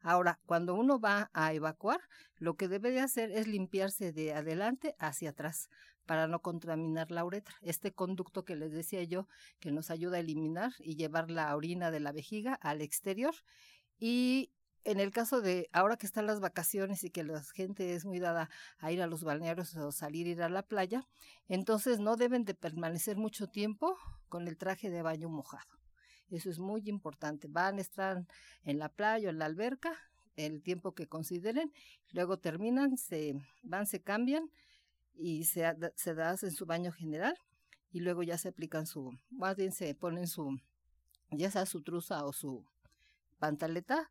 Ahora, 0.00 0.38
cuando 0.46 0.74
uno 0.74 1.00
va 1.00 1.30
a 1.32 1.52
evacuar, 1.52 2.00
lo 2.36 2.56
que 2.56 2.68
debe 2.68 2.90
de 2.90 3.00
hacer 3.00 3.30
es 3.32 3.46
limpiarse 3.46 4.12
de 4.12 4.32
adelante 4.32 4.94
hacia 4.98 5.30
atrás 5.30 5.68
para 6.06 6.26
no 6.26 6.40
contaminar 6.40 7.10
la 7.10 7.24
uretra. 7.24 7.54
Este 7.60 7.92
conducto 7.92 8.44
que 8.44 8.56
les 8.56 8.72
decía 8.72 9.02
yo, 9.02 9.28
que 9.60 9.70
nos 9.70 9.90
ayuda 9.90 10.16
a 10.16 10.20
eliminar 10.20 10.72
y 10.78 10.96
llevar 10.96 11.30
la 11.30 11.54
orina 11.54 11.90
de 11.90 12.00
la 12.00 12.12
vejiga 12.12 12.54
al 12.54 12.80
exterior. 12.80 13.34
Y 13.98 14.50
en 14.84 15.00
el 15.00 15.10
caso 15.10 15.42
de 15.42 15.68
ahora 15.72 15.96
que 15.96 16.06
están 16.06 16.26
las 16.26 16.40
vacaciones 16.40 17.04
y 17.04 17.10
que 17.10 17.24
la 17.24 17.42
gente 17.54 17.94
es 17.94 18.06
muy 18.06 18.20
dada 18.20 18.48
a 18.78 18.90
ir 18.90 19.02
a 19.02 19.06
los 19.06 19.22
balnearios 19.22 19.76
o 19.76 19.92
salir 19.92 20.26
ir 20.26 20.42
a 20.42 20.48
la 20.48 20.62
playa, 20.62 21.06
entonces 21.48 21.98
no 21.98 22.16
deben 22.16 22.44
de 22.44 22.54
permanecer 22.54 23.18
mucho 23.18 23.48
tiempo 23.48 23.96
con 24.28 24.48
el 24.48 24.56
traje 24.56 24.88
de 24.88 25.02
baño 25.02 25.28
mojado. 25.28 25.77
Eso 26.30 26.50
es 26.50 26.58
muy 26.58 26.82
importante. 26.88 27.48
Van, 27.48 27.78
a 27.78 27.80
estar 27.80 28.26
en 28.64 28.78
la 28.78 28.88
playa 28.88 29.28
o 29.28 29.30
en 29.30 29.38
la 29.38 29.46
alberca 29.46 29.96
el 30.36 30.62
tiempo 30.62 30.94
que 30.94 31.08
consideren, 31.08 31.72
luego 32.12 32.38
terminan, 32.38 32.96
se 32.96 33.34
van, 33.64 33.86
se 33.86 34.00
cambian 34.00 34.50
y 35.14 35.44
se, 35.44 35.64
se 35.96 36.10
hacen 36.10 36.52
su 36.52 36.64
baño 36.64 36.92
general 36.92 37.36
y 37.90 38.00
luego 38.00 38.22
ya 38.22 38.38
se 38.38 38.48
aplican 38.48 38.86
su, 38.86 39.18
más 39.30 39.56
bien 39.56 39.72
se 39.72 39.94
ponen 39.94 40.28
su, 40.28 40.60
ya 41.30 41.50
sea 41.50 41.66
su 41.66 41.82
truza 41.82 42.24
o 42.24 42.32
su 42.32 42.64
pantaleta 43.38 44.10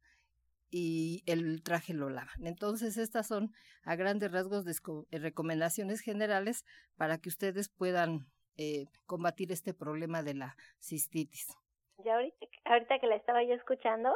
y 0.69 1.23
el 1.25 1.61
traje 1.63 1.93
lo 1.93 2.09
lavan. 2.09 2.45
Entonces, 2.45 2.97
estas 2.97 3.27
son 3.27 3.53
a 3.83 3.95
grandes 3.95 4.31
rasgos 4.31 4.65
eh, 4.67 5.19
recomendaciones 5.19 6.01
generales 6.01 6.65
para 6.97 7.17
que 7.17 7.29
ustedes 7.29 7.69
puedan 7.69 8.27
eh, 8.57 8.85
combatir 9.05 9.51
este 9.51 9.73
problema 9.73 10.23
de 10.23 10.33
la 10.33 10.57
cistitis. 10.79 11.47
Ya 12.03 12.15
ahorita, 12.15 12.45
ahorita 12.65 12.99
que 12.99 13.07
la 13.07 13.15
estaba 13.15 13.43
yo 13.43 13.55
escuchando, 13.55 14.15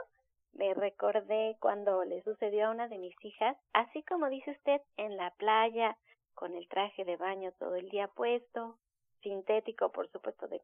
me 0.54 0.74
recordé 0.74 1.58
cuando 1.60 2.04
le 2.04 2.22
sucedió 2.24 2.68
a 2.68 2.72
una 2.72 2.88
de 2.88 3.00
mis 3.00 3.16
hijas, 3.26 3.58
así 3.74 4.04
como 4.04 4.30
dice 4.30 4.52
usted, 4.52 4.82
en 4.98 5.18
la 5.18 5.32
playa, 5.32 5.98
con 6.36 6.54
el 6.54 6.68
traje 6.68 7.06
de 7.06 7.18
baño 7.18 7.52
todo 7.54 7.76
el 7.76 7.90
día 7.90 8.08
puesto, 8.08 8.78
sintético, 9.24 9.92
por 9.92 10.10
supuesto, 10.12 10.48
de, 10.48 10.62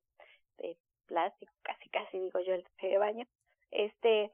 de 0.58 0.78
plástico, 1.08 1.52
casi 1.64 1.90
casi 1.90 2.20
digo 2.20 2.40
yo 2.40 2.54
el 2.54 2.64
traje 2.64 2.88
de 2.90 2.98
baño, 2.98 3.26
este, 3.72 4.32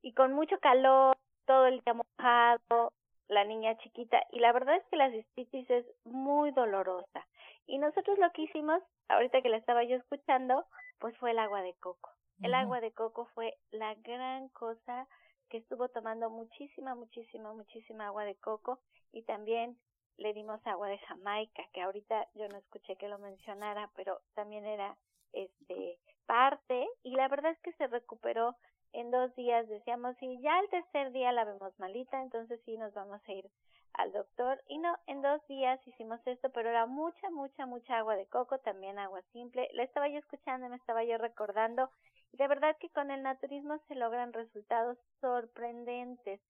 y 0.00 0.14
con 0.14 0.32
mucho 0.32 0.58
calor, 0.60 1.16
todo 1.44 1.66
el 1.66 1.80
día 1.80 1.94
mojado, 1.94 2.92
la 3.28 3.44
niña 3.44 3.76
chiquita, 3.78 4.22
y 4.30 4.40
la 4.40 4.52
verdad 4.52 4.76
es 4.76 4.84
que 4.86 4.96
la 4.96 5.10
cistitis 5.10 5.68
es 5.68 5.86
muy 6.04 6.52
dolorosa. 6.52 7.26
Y 7.66 7.78
nosotros 7.78 8.18
lo 8.18 8.30
que 8.32 8.42
hicimos, 8.42 8.82
ahorita 9.08 9.42
que 9.42 9.48
la 9.48 9.56
estaba 9.56 9.84
yo 9.84 9.96
escuchando, 9.96 10.66
pues 10.98 11.16
fue 11.18 11.32
el 11.32 11.38
agua 11.38 11.62
de 11.62 11.74
coco. 11.74 12.10
El 12.42 12.52
agua 12.54 12.80
de 12.80 12.92
coco 12.92 13.26
fue 13.34 13.56
la 13.70 13.94
gran 13.94 14.48
cosa 14.48 15.06
que 15.48 15.58
estuvo 15.58 15.88
tomando 15.88 16.30
muchísima, 16.30 16.94
muchísima, 16.94 17.52
muchísima 17.52 18.06
agua 18.06 18.24
de 18.24 18.34
coco 18.34 18.80
y 19.12 19.22
también 19.22 19.78
le 20.16 20.32
dimos 20.34 20.60
agua 20.66 20.88
de 20.88 20.98
Jamaica, 20.98 21.62
que 21.72 21.80
ahorita 21.80 22.28
yo 22.34 22.48
no 22.48 22.58
escuché 22.58 22.96
que 22.96 23.08
lo 23.08 23.18
mencionara, 23.18 23.90
pero 23.94 24.20
también 24.34 24.66
era 24.66 24.96
este 25.32 25.98
parte 26.26 26.88
y 27.02 27.14
la 27.14 27.28
verdad 27.28 27.52
es 27.52 27.60
que 27.60 27.72
se 27.74 27.86
recuperó 27.86 28.56
en 28.94 29.10
dos 29.10 29.34
días 29.34 29.68
decíamos, 29.68 30.16
si 30.18 30.40
ya 30.40 30.58
el 30.60 30.68
tercer 30.70 31.10
día 31.10 31.32
la 31.32 31.44
vemos 31.44 31.76
malita, 31.78 32.22
entonces 32.22 32.60
sí 32.64 32.78
nos 32.78 32.94
vamos 32.94 33.20
a 33.26 33.32
ir 33.32 33.50
al 33.94 34.12
doctor. 34.12 34.62
Y 34.68 34.78
no, 34.78 34.96
en 35.06 35.22
dos 35.22 35.46
días 35.48 35.80
hicimos 35.86 36.20
esto, 36.26 36.50
pero 36.50 36.70
era 36.70 36.86
mucha, 36.86 37.30
mucha, 37.30 37.66
mucha 37.66 37.98
agua 37.98 38.16
de 38.16 38.26
coco, 38.26 38.58
también 38.58 38.98
agua 38.98 39.22
simple. 39.32 39.68
La 39.72 39.82
estaba 39.82 40.08
yo 40.08 40.18
escuchando, 40.18 40.68
me 40.68 40.76
estaba 40.76 41.04
yo 41.04 41.18
recordando. 41.18 41.90
Y 42.32 42.36
de 42.36 42.48
verdad 42.48 42.76
que 42.78 42.90
con 42.90 43.10
el 43.10 43.22
naturismo 43.22 43.78
se 43.88 43.94
logran 43.94 44.32
resultados 44.32 44.98
sorprendentes. 45.20 46.40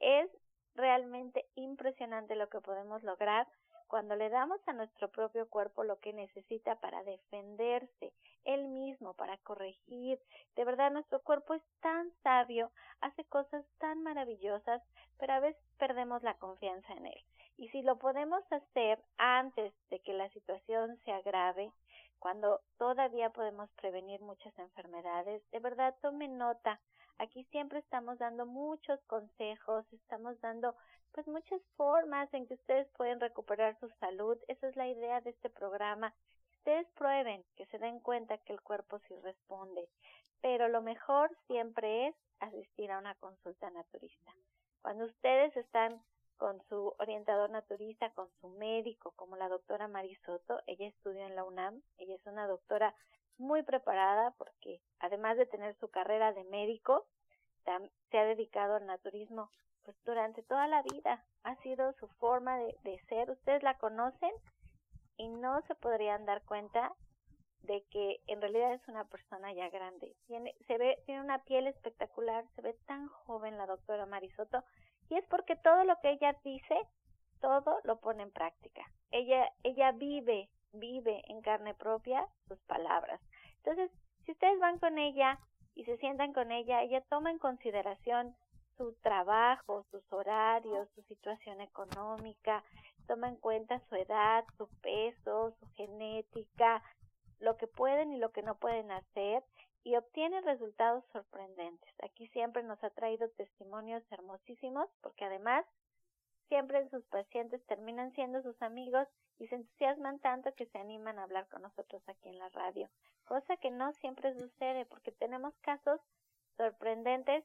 Es 0.00 0.30
realmente 0.74 1.44
impresionante 1.54 2.36
lo 2.36 2.48
que 2.48 2.60
podemos 2.60 3.02
lograr 3.02 3.46
cuando 3.92 4.16
le 4.16 4.30
damos 4.30 4.58
a 4.66 4.72
nuestro 4.72 5.10
propio 5.10 5.46
cuerpo 5.50 5.84
lo 5.84 5.98
que 5.98 6.14
necesita 6.14 6.76
para 6.76 7.04
defenderse, 7.04 8.14
él 8.46 8.66
mismo, 8.68 9.12
para 9.12 9.36
corregir. 9.36 10.18
De 10.56 10.64
verdad, 10.64 10.90
nuestro 10.90 11.20
cuerpo 11.20 11.52
es 11.52 11.62
tan 11.82 12.10
sabio, 12.22 12.70
hace 13.02 13.22
cosas 13.26 13.66
tan 13.76 14.02
maravillosas, 14.02 14.80
pero 15.18 15.34
a 15.34 15.40
veces 15.40 15.62
perdemos 15.76 16.22
la 16.22 16.38
confianza 16.38 16.90
en 16.94 17.04
él. 17.04 17.24
Y 17.58 17.68
si 17.68 17.82
lo 17.82 17.98
podemos 17.98 18.42
hacer 18.50 18.98
antes 19.18 19.74
de 19.90 20.00
que 20.00 20.14
la 20.14 20.30
situación 20.30 20.98
se 21.04 21.12
agrave, 21.12 21.70
cuando 22.18 22.62
todavía 22.78 23.28
podemos 23.28 23.68
prevenir 23.72 24.22
muchas 24.22 24.58
enfermedades, 24.58 25.42
de 25.50 25.58
verdad 25.58 25.94
tome 26.00 26.28
nota. 26.28 26.80
Aquí 27.18 27.44
siempre 27.50 27.80
estamos 27.80 28.18
dando 28.18 28.46
muchos 28.46 28.98
consejos, 29.02 29.84
estamos 29.92 30.40
dando 30.40 30.74
pues 31.12 31.26
muchas 31.28 31.60
formas 31.76 32.32
en 32.32 32.46
que 32.46 32.54
ustedes 32.54 32.88
pueden 32.96 33.20
recuperar 33.20 33.78
su 33.78 33.88
salud. 34.00 34.38
Esa 34.48 34.68
es 34.68 34.76
la 34.76 34.88
idea 34.88 35.20
de 35.20 35.30
este 35.30 35.50
programa. 35.50 36.14
Ustedes 36.58 36.86
prueben, 36.94 37.44
que 37.56 37.66
se 37.66 37.78
den 37.78 38.00
cuenta 38.00 38.38
que 38.38 38.52
el 38.52 38.60
cuerpo 38.60 38.98
sí 39.08 39.14
responde. 39.22 39.88
Pero 40.40 40.68
lo 40.68 40.82
mejor 40.82 41.30
siempre 41.46 42.08
es 42.08 42.16
asistir 42.40 42.90
a 42.90 42.98
una 42.98 43.14
consulta 43.16 43.70
naturista. 43.70 44.32
Cuando 44.80 45.04
ustedes 45.04 45.56
están 45.56 46.02
con 46.38 46.60
su 46.68 46.94
orientador 46.98 47.50
naturista, 47.50 48.10
con 48.10 48.28
su 48.40 48.48
médico, 48.48 49.12
como 49.14 49.36
la 49.36 49.48
doctora 49.48 49.86
Marisoto, 49.86 50.60
ella 50.66 50.88
estudió 50.88 51.24
en 51.24 51.36
la 51.36 51.44
UNAM, 51.44 51.82
ella 51.98 52.16
es 52.16 52.26
una 52.26 52.48
doctora 52.48 52.94
muy 53.38 53.62
preparada 53.62 54.34
porque 54.38 54.80
además 54.98 55.36
de 55.36 55.46
tener 55.46 55.76
su 55.76 55.88
carrera 55.88 56.32
de 56.32 56.42
médico, 56.44 57.06
se 58.10 58.18
ha 58.18 58.24
dedicado 58.24 58.74
al 58.74 58.86
naturismo 58.86 59.50
pues 59.84 59.96
durante 60.04 60.42
toda 60.42 60.66
la 60.66 60.82
vida 60.82 61.24
ha 61.44 61.56
sido 61.56 61.92
su 61.94 62.08
forma 62.18 62.58
de, 62.58 62.76
de 62.84 62.98
ser. 63.08 63.30
Ustedes 63.30 63.62
la 63.62 63.78
conocen 63.78 64.32
y 65.16 65.28
no 65.28 65.60
se 65.62 65.74
podrían 65.74 66.24
dar 66.24 66.42
cuenta 66.44 66.92
de 67.62 67.84
que 67.90 68.20
en 68.26 68.40
realidad 68.40 68.74
es 68.74 68.88
una 68.88 69.04
persona 69.04 69.52
ya 69.52 69.68
grande. 69.70 70.14
Tiene, 70.26 70.54
se 70.66 70.78
ve, 70.78 70.98
tiene 71.06 71.20
una 71.20 71.38
piel 71.44 71.66
espectacular, 71.66 72.44
se 72.54 72.62
ve 72.62 72.74
tan 72.86 73.08
joven 73.08 73.56
la 73.56 73.66
doctora 73.66 74.06
Marisoto, 74.06 74.62
y 75.08 75.16
es 75.16 75.24
porque 75.26 75.56
todo 75.56 75.84
lo 75.84 75.96
que 76.00 76.10
ella 76.10 76.36
dice, 76.44 76.76
todo 77.40 77.78
lo 77.84 78.00
pone 78.00 78.24
en 78.24 78.32
práctica. 78.32 78.82
Ella, 79.10 79.48
ella 79.62 79.92
vive, 79.92 80.48
vive 80.72 81.22
en 81.28 81.42
carne 81.42 81.74
propia 81.74 82.26
sus 82.48 82.58
palabras. 82.62 83.20
Entonces, 83.58 83.90
si 84.24 84.32
ustedes 84.32 84.58
van 84.58 84.78
con 84.78 84.98
ella 84.98 85.38
y 85.74 85.84
se 85.84 85.96
sientan 85.98 86.32
con 86.32 86.50
ella, 86.50 86.82
ella 86.82 87.02
toma 87.08 87.30
en 87.30 87.38
consideración 87.38 88.34
su 88.76 88.94
trabajo, 89.02 89.84
sus 89.90 90.02
horarios, 90.12 90.88
su 90.94 91.02
situación 91.02 91.60
económica, 91.60 92.64
toma 93.06 93.28
en 93.28 93.36
cuenta 93.36 93.80
su 93.88 93.96
edad, 93.96 94.44
su 94.56 94.68
peso, 94.80 95.54
su 95.58 95.66
genética, 95.74 96.82
lo 97.40 97.56
que 97.56 97.66
pueden 97.66 98.12
y 98.12 98.18
lo 98.18 98.30
que 98.32 98.42
no 98.42 98.56
pueden 98.56 98.90
hacer 98.90 99.42
y 99.84 99.96
obtiene 99.96 100.40
resultados 100.42 101.04
sorprendentes. 101.12 101.90
Aquí 102.02 102.28
siempre 102.28 102.62
nos 102.62 102.82
ha 102.84 102.90
traído 102.90 103.28
testimonios 103.30 104.02
hermosísimos 104.12 104.88
porque 105.00 105.24
además 105.24 105.66
siempre 106.48 106.88
sus 106.90 107.04
pacientes 107.06 107.64
terminan 107.66 108.12
siendo 108.12 108.42
sus 108.42 108.60
amigos 108.62 109.08
y 109.38 109.48
se 109.48 109.56
entusiasman 109.56 110.20
tanto 110.20 110.54
que 110.54 110.66
se 110.66 110.78
animan 110.78 111.18
a 111.18 111.24
hablar 111.24 111.48
con 111.48 111.62
nosotros 111.62 112.02
aquí 112.08 112.28
en 112.28 112.38
la 112.38 112.48
radio, 112.50 112.88
cosa 113.24 113.56
que 113.56 113.70
no 113.70 113.92
siempre 113.94 114.34
sucede 114.34 114.84
porque 114.86 115.10
tenemos 115.12 115.56
casos 115.62 116.00
sorprendentes 116.56 117.44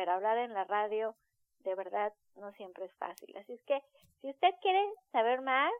pero 0.00 0.12
hablar 0.12 0.38
en 0.38 0.54
la 0.54 0.64
radio 0.64 1.14
de 1.58 1.74
verdad 1.74 2.14
no 2.36 2.52
siempre 2.52 2.86
es 2.86 2.92
fácil. 2.94 3.36
Así 3.36 3.52
es 3.52 3.62
que 3.64 3.82
si 4.22 4.30
usted 4.30 4.48
quiere 4.62 4.82
saber 5.12 5.42
más, 5.42 5.70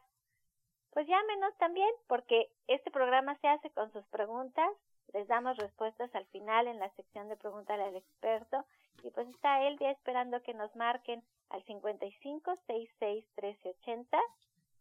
pues 0.91 1.07
llámenos 1.07 1.57
también, 1.57 1.89
porque 2.07 2.53
este 2.67 2.91
programa 2.91 3.35
se 3.37 3.49
hace 3.49 3.71
con 3.71 3.91
sus 3.95 4.07
preguntas. 4.09 4.69
Les 5.15 5.27
damos 5.27 5.57
respuestas 5.57 6.15
al 6.15 6.27
final 6.27 6.67
en 6.67 6.79
la 6.79 6.91
sección 6.97 7.31
de 7.31 7.37
Pregúntale 7.39 7.83
al 7.83 7.97
experto. 7.97 8.67
Y 9.03 9.11
pues 9.11 9.27
está 9.29 9.59
ya 9.81 9.91
esperando 9.91 10.43
que 10.43 10.53
nos 10.53 10.77
marquen 10.77 11.25
al 11.49 11.65
55 11.65 12.57
66 12.67 13.25
1380 13.41 14.19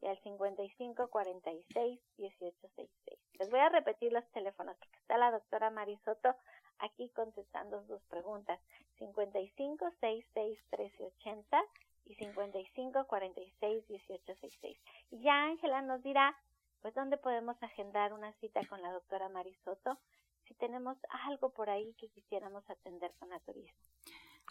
y 0.01 0.07
al 0.07 0.19
55 0.19 1.07
46 1.07 2.01
1866. 2.17 3.19
Les 3.39 3.49
voy 3.49 3.61
a 3.61 3.69
repetir 3.69 4.11
los 4.11 4.29
teléfonos 4.31 4.75
porque 4.75 4.97
está 4.97 5.17
la 5.17 5.31
doctora 5.31 5.69
Marisoto 5.69 6.35
aquí 6.79 7.09
contestando 7.09 7.85
sus 7.87 8.01
preguntas. 8.03 8.59
55 8.97 9.91
66 10.01 10.59
13 10.69 11.05
80 11.05 11.63
y 12.05 12.15
55 12.15 13.07
46 13.07 13.87
18 13.87 14.25
66. 14.25 14.77
Y 15.11 15.21
ya 15.21 15.43
Ángela 15.43 15.81
nos 15.81 16.01
dirá, 16.03 16.35
pues, 16.81 16.93
dónde 16.93 17.17
podemos 17.17 17.61
agendar 17.61 18.13
una 18.13 18.33
cita 18.33 18.65
con 18.67 18.81
la 18.81 18.91
doctora 18.91 19.29
Marisoto 19.29 19.97
si 20.47 20.55
tenemos 20.55 20.97
algo 21.27 21.51
por 21.51 21.69
ahí 21.69 21.93
que 21.93 22.09
quisiéramos 22.09 22.67
atender 22.69 23.13
con 23.19 23.29
naturismo. 23.29 23.79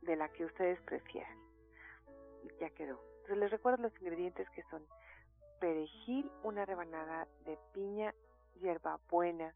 de 0.00 0.16
la 0.16 0.28
que 0.28 0.44
ustedes 0.44 0.80
prefieran. 0.82 1.36
Ya 2.60 2.70
quedó. 2.70 3.00
Entonces 3.16 3.38
les 3.38 3.50
recuerdo 3.50 3.82
los 3.82 4.00
ingredientes 4.00 4.48
que 4.50 4.62
son 4.64 4.84
perejil, 5.62 6.28
una 6.42 6.66
rebanada 6.66 7.28
de 7.46 7.56
piña, 7.72 8.12
hierbabuena, 8.60 9.54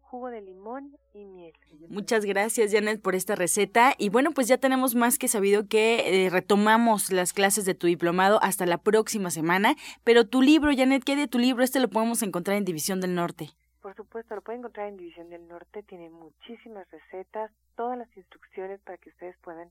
jugo 0.00 0.28
de 0.28 0.40
limón 0.42 0.96
y 1.12 1.24
miel. 1.24 1.52
Muchas 1.88 2.24
gracias, 2.24 2.72
Janet, 2.72 3.02
por 3.02 3.16
esta 3.16 3.34
receta. 3.34 3.94
Y 3.98 4.10
bueno, 4.10 4.30
pues 4.30 4.46
ya 4.46 4.58
tenemos 4.58 4.94
más 4.94 5.18
que 5.18 5.26
sabido 5.26 5.66
que 5.66 6.26
eh, 6.26 6.30
retomamos 6.30 7.10
las 7.10 7.32
clases 7.32 7.64
de 7.64 7.74
tu 7.74 7.88
diplomado 7.88 8.40
hasta 8.42 8.64
la 8.64 8.78
próxima 8.78 9.30
semana. 9.30 9.74
Pero 10.04 10.24
tu 10.24 10.40
libro, 10.40 10.70
Janet, 10.72 11.02
¿qué 11.02 11.16
de 11.16 11.26
tu 11.26 11.40
libro? 11.40 11.64
Este 11.64 11.80
lo 11.80 11.88
podemos 11.88 12.22
encontrar 12.22 12.56
en 12.56 12.64
División 12.64 13.00
del 13.00 13.16
Norte. 13.16 13.50
Por 13.82 13.96
supuesto, 13.96 14.36
lo 14.36 14.42
pueden 14.42 14.60
encontrar 14.60 14.86
en 14.86 14.98
División 14.98 15.30
del 15.30 15.48
Norte. 15.48 15.82
Tiene 15.82 16.10
muchísimas 16.10 16.88
recetas, 16.92 17.50
todas 17.74 17.98
las 17.98 18.16
instrucciones 18.16 18.78
para 18.82 18.98
que 18.98 19.08
ustedes 19.08 19.36
puedan 19.42 19.68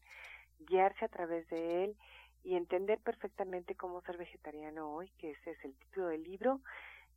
guiarse 0.68 1.06
a 1.06 1.08
través 1.08 1.48
de 1.48 1.86
él 1.86 1.96
y 2.44 2.56
entender 2.56 3.00
perfectamente 3.00 3.76
cómo 3.76 4.02
ser 4.02 4.18
vegetariano 4.18 4.94
hoy, 4.94 5.10
que 5.18 5.32
ese 5.32 5.52
es 5.52 5.66
el 5.66 5.76
título 5.76 6.08
del 6.08 6.24
libro. 6.24 6.62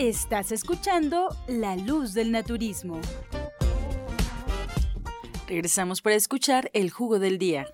Estás 0.00 0.50
escuchando 0.50 1.28
La 1.46 1.76
Luz 1.76 2.14
del 2.14 2.32
Naturismo. 2.32 3.02
Regresamos 5.46 6.00
para 6.00 6.16
escuchar 6.16 6.70
el 6.72 6.88
jugo 6.88 7.18
del 7.18 7.36
día. 7.36 7.66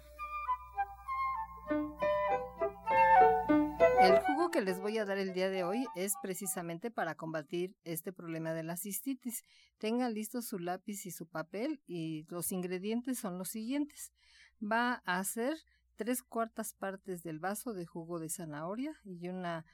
El 4.01 4.19
jugo 4.27 4.51
que 4.51 4.61
les 4.61 4.81
voy 4.81 4.99
a 4.99 5.05
dar 5.05 5.19
el 5.19 5.35
día 5.35 5.49
de 5.51 5.63
hoy 5.63 5.87
es 5.95 6.15
precisamente 6.21 6.91
para 6.91 7.15
combatir 7.15 7.77
este 7.85 8.13
problema 8.13 8.55
de 8.55 8.65
la 8.65 8.77
cistitis. 8.77 9.45
Tengan 9.79 10.13
listos 10.13 10.47
su 10.47 10.59
lápiz 10.59 11.07
y 11.07 11.13
su 11.13 11.29
papel 11.29 11.81
y 11.87 12.27
los 12.29 12.51
ingredientes 12.51 13.21
son 13.21 13.39
los 13.39 13.51
siguientes. 13.51 14.11
Va 14.61 14.95
a 15.05 15.23
ser 15.23 15.59
tres 15.95 16.25
cuartas 16.25 16.75
partes 16.75 17.23
del 17.23 17.39
vaso 17.39 17.73
de 17.73 17.87
jugo 17.87 18.19
de 18.19 18.31
zanahoria 18.31 18.97
y 19.05 19.29
una 19.29 19.65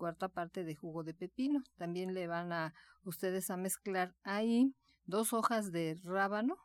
cuarta 0.00 0.30
parte 0.30 0.64
de 0.64 0.74
jugo 0.74 1.04
de 1.04 1.12
pepino. 1.12 1.62
También 1.76 2.14
le 2.14 2.26
van 2.26 2.52
a 2.54 2.72
ustedes 3.04 3.50
a 3.50 3.58
mezclar 3.58 4.16
ahí 4.22 4.74
dos 5.04 5.34
hojas 5.34 5.72
de 5.72 6.00
rábano 6.02 6.56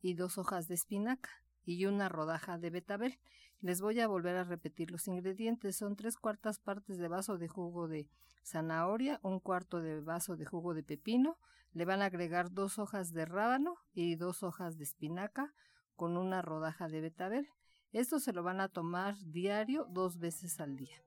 y 0.00 0.14
dos 0.14 0.38
hojas 0.38 0.68
de 0.68 0.76
espinaca 0.76 1.28
y 1.64 1.86
una 1.86 2.08
rodaja 2.08 2.56
de 2.56 2.70
betabel. 2.70 3.18
Les 3.58 3.80
voy 3.80 3.98
a 3.98 4.06
volver 4.06 4.36
a 4.36 4.44
repetir 4.44 4.92
los 4.92 5.08
ingredientes. 5.08 5.74
Son 5.76 5.96
tres 5.96 6.16
cuartas 6.16 6.60
partes 6.60 6.98
de 6.98 7.08
vaso 7.08 7.36
de 7.36 7.48
jugo 7.48 7.88
de 7.88 8.08
zanahoria, 8.44 9.18
un 9.24 9.40
cuarto 9.40 9.80
de 9.80 10.00
vaso 10.00 10.36
de 10.36 10.46
jugo 10.46 10.72
de 10.72 10.84
pepino. 10.84 11.36
Le 11.72 11.84
van 11.84 12.00
a 12.00 12.04
agregar 12.04 12.52
dos 12.52 12.78
hojas 12.78 13.12
de 13.12 13.24
rábano 13.24 13.74
y 13.92 14.14
dos 14.14 14.44
hojas 14.44 14.78
de 14.78 14.84
espinaca 14.84 15.52
con 15.96 16.16
una 16.16 16.42
rodaja 16.42 16.86
de 16.86 17.00
betabel. 17.00 17.48
Esto 17.90 18.20
se 18.20 18.32
lo 18.32 18.44
van 18.44 18.60
a 18.60 18.68
tomar 18.68 19.16
diario 19.24 19.84
dos 19.90 20.18
veces 20.18 20.60
al 20.60 20.76
día. 20.76 21.02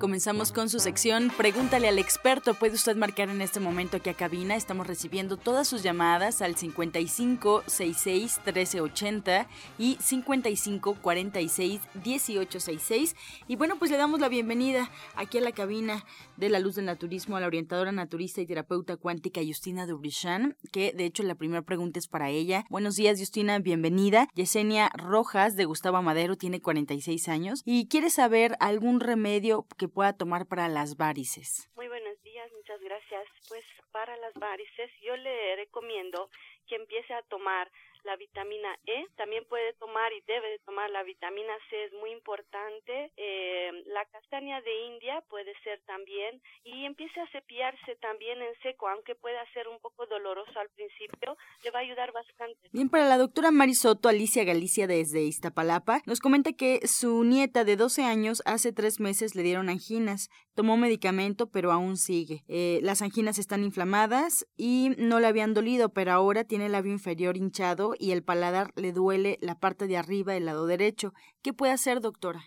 Comenzamos 0.00 0.52
con 0.52 0.68
su 0.68 0.78
sección 0.78 1.32
Pregúntale 1.36 1.88
al 1.88 1.98
experto. 1.98 2.54
Puede 2.54 2.74
usted 2.74 2.94
marcar 2.94 3.30
en 3.30 3.40
este 3.40 3.58
momento 3.58 3.96
aquí 3.96 4.10
a 4.10 4.14
cabina. 4.14 4.54
Estamos 4.54 4.86
recibiendo 4.86 5.36
todas 5.36 5.66
sus 5.66 5.82
llamadas 5.82 6.40
al 6.40 6.54
55 6.54 7.64
66 7.66 8.40
1380 8.44 9.48
y 9.76 9.96
55 10.00 10.94
46 11.02 11.80
1866. 11.94 13.16
Y 13.48 13.56
bueno, 13.56 13.76
pues 13.76 13.90
le 13.90 13.96
damos 13.96 14.20
la 14.20 14.28
bienvenida 14.28 14.88
aquí 15.16 15.38
a 15.38 15.40
la 15.40 15.50
cabina 15.50 16.04
de 16.36 16.48
la 16.48 16.60
luz 16.60 16.76
del 16.76 16.84
naturismo 16.84 17.36
a 17.36 17.40
la 17.40 17.48
orientadora 17.48 17.90
naturista 17.90 18.40
y 18.40 18.46
terapeuta 18.46 18.96
cuántica 18.96 19.40
Justina 19.44 19.84
Dubrichan, 19.84 20.56
que 20.70 20.92
de 20.92 21.06
hecho 21.06 21.24
la 21.24 21.34
primera 21.34 21.62
pregunta 21.62 21.98
es 21.98 22.06
para 22.06 22.30
ella. 22.30 22.64
Buenos 22.70 22.94
días, 22.94 23.18
Justina, 23.18 23.58
bienvenida. 23.58 24.28
Yesenia 24.36 24.90
Rojas 24.94 25.56
de 25.56 25.64
Gustavo 25.64 26.00
Madero 26.02 26.36
tiene 26.36 26.60
46 26.60 27.28
años 27.28 27.62
y 27.64 27.88
quiere 27.88 28.10
saber 28.10 28.56
algún 28.60 29.00
remedio 29.00 29.66
que 29.76 29.87
pueda 29.88 30.12
tomar 30.12 30.46
para 30.46 30.68
las 30.68 30.96
varices? 30.96 31.70
Muy 31.76 31.88
buenos 31.88 32.20
días, 32.22 32.50
muchas 32.52 32.80
gracias. 32.80 33.24
Pues 33.48 33.64
para 33.92 34.16
las 34.18 34.34
varices 34.34 34.90
yo 35.02 35.16
le 35.16 35.56
recomiendo 35.56 36.30
que 36.68 36.76
empiece 36.76 37.12
a 37.14 37.22
tomar 37.22 37.70
la 38.04 38.16
vitamina 38.16 38.68
E, 38.86 39.06
también 39.16 39.44
puede 39.48 39.72
tomar 39.74 40.12
y 40.12 40.22
debe 40.26 40.48
de 40.50 40.58
tomar 40.60 40.90
la 40.90 41.02
vitamina 41.02 41.52
C, 41.68 41.84
es 41.84 41.92
muy 41.94 42.10
importante. 42.10 43.12
Eh, 43.16 43.70
la 43.86 44.04
castaña 44.06 44.60
de 44.62 44.86
India 44.86 45.22
puede 45.28 45.52
ser 45.64 45.80
también 45.86 46.40
y 46.64 46.84
empiece 46.84 47.20
a 47.20 47.26
cepillarse 47.30 47.96
también 47.96 48.40
en 48.40 48.54
seco, 48.62 48.88
aunque 48.88 49.14
pueda 49.14 49.44
ser 49.52 49.68
un 49.68 49.78
poco 49.80 50.06
doloroso 50.06 50.58
al 50.58 50.68
principio, 50.70 51.36
le 51.64 51.70
va 51.70 51.80
a 51.80 51.82
ayudar 51.82 52.12
bastante. 52.12 52.68
Bien, 52.72 52.88
para 52.88 53.04
la 53.04 53.18
doctora 53.18 53.50
Marisoto, 53.50 54.08
Alicia 54.08 54.44
Galicia 54.44 54.86
desde 54.86 55.22
Iztapalapa, 55.22 56.00
nos 56.06 56.20
comenta 56.20 56.52
que 56.52 56.86
su 56.86 57.24
nieta 57.24 57.64
de 57.64 57.76
12 57.76 58.04
años 58.04 58.42
hace 58.46 58.72
tres 58.72 59.00
meses 59.00 59.34
le 59.34 59.42
dieron 59.42 59.68
anginas, 59.68 60.30
tomó 60.54 60.76
medicamento 60.76 61.50
pero 61.50 61.72
aún 61.72 61.96
sigue. 61.96 62.44
Eh, 62.48 62.80
las 62.82 63.02
anginas 63.02 63.38
están 63.38 63.64
inflamadas 63.64 64.46
y 64.56 64.90
no 64.98 65.20
le 65.20 65.26
habían 65.26 65.54
dolido, 65.54 65.92
pero 65.92 66.12
ahora 66.12 66.44
tiene 66.44 66.57
el 66.60 66.72
labio 66.72 66.92
inferior 66.92 67.36
hinchado 67.36 67.94
y 67.98 68.12
el 68.12 68.22
paladar 68.22 68.72
le 68.76 68.92
duele 68.92 69.38
la 69.40 69.58
parte 69.58 69.86
de 69.86 69.96
arriba 69.96 70.32
del 70.32 70.46
lado 70.46 70.66
derecho. 70.66 71.12
¿Qué 71.42 71.52
puede 71.52 71.72
hacer, 71.72 72.00
doctora? 72.00 72.42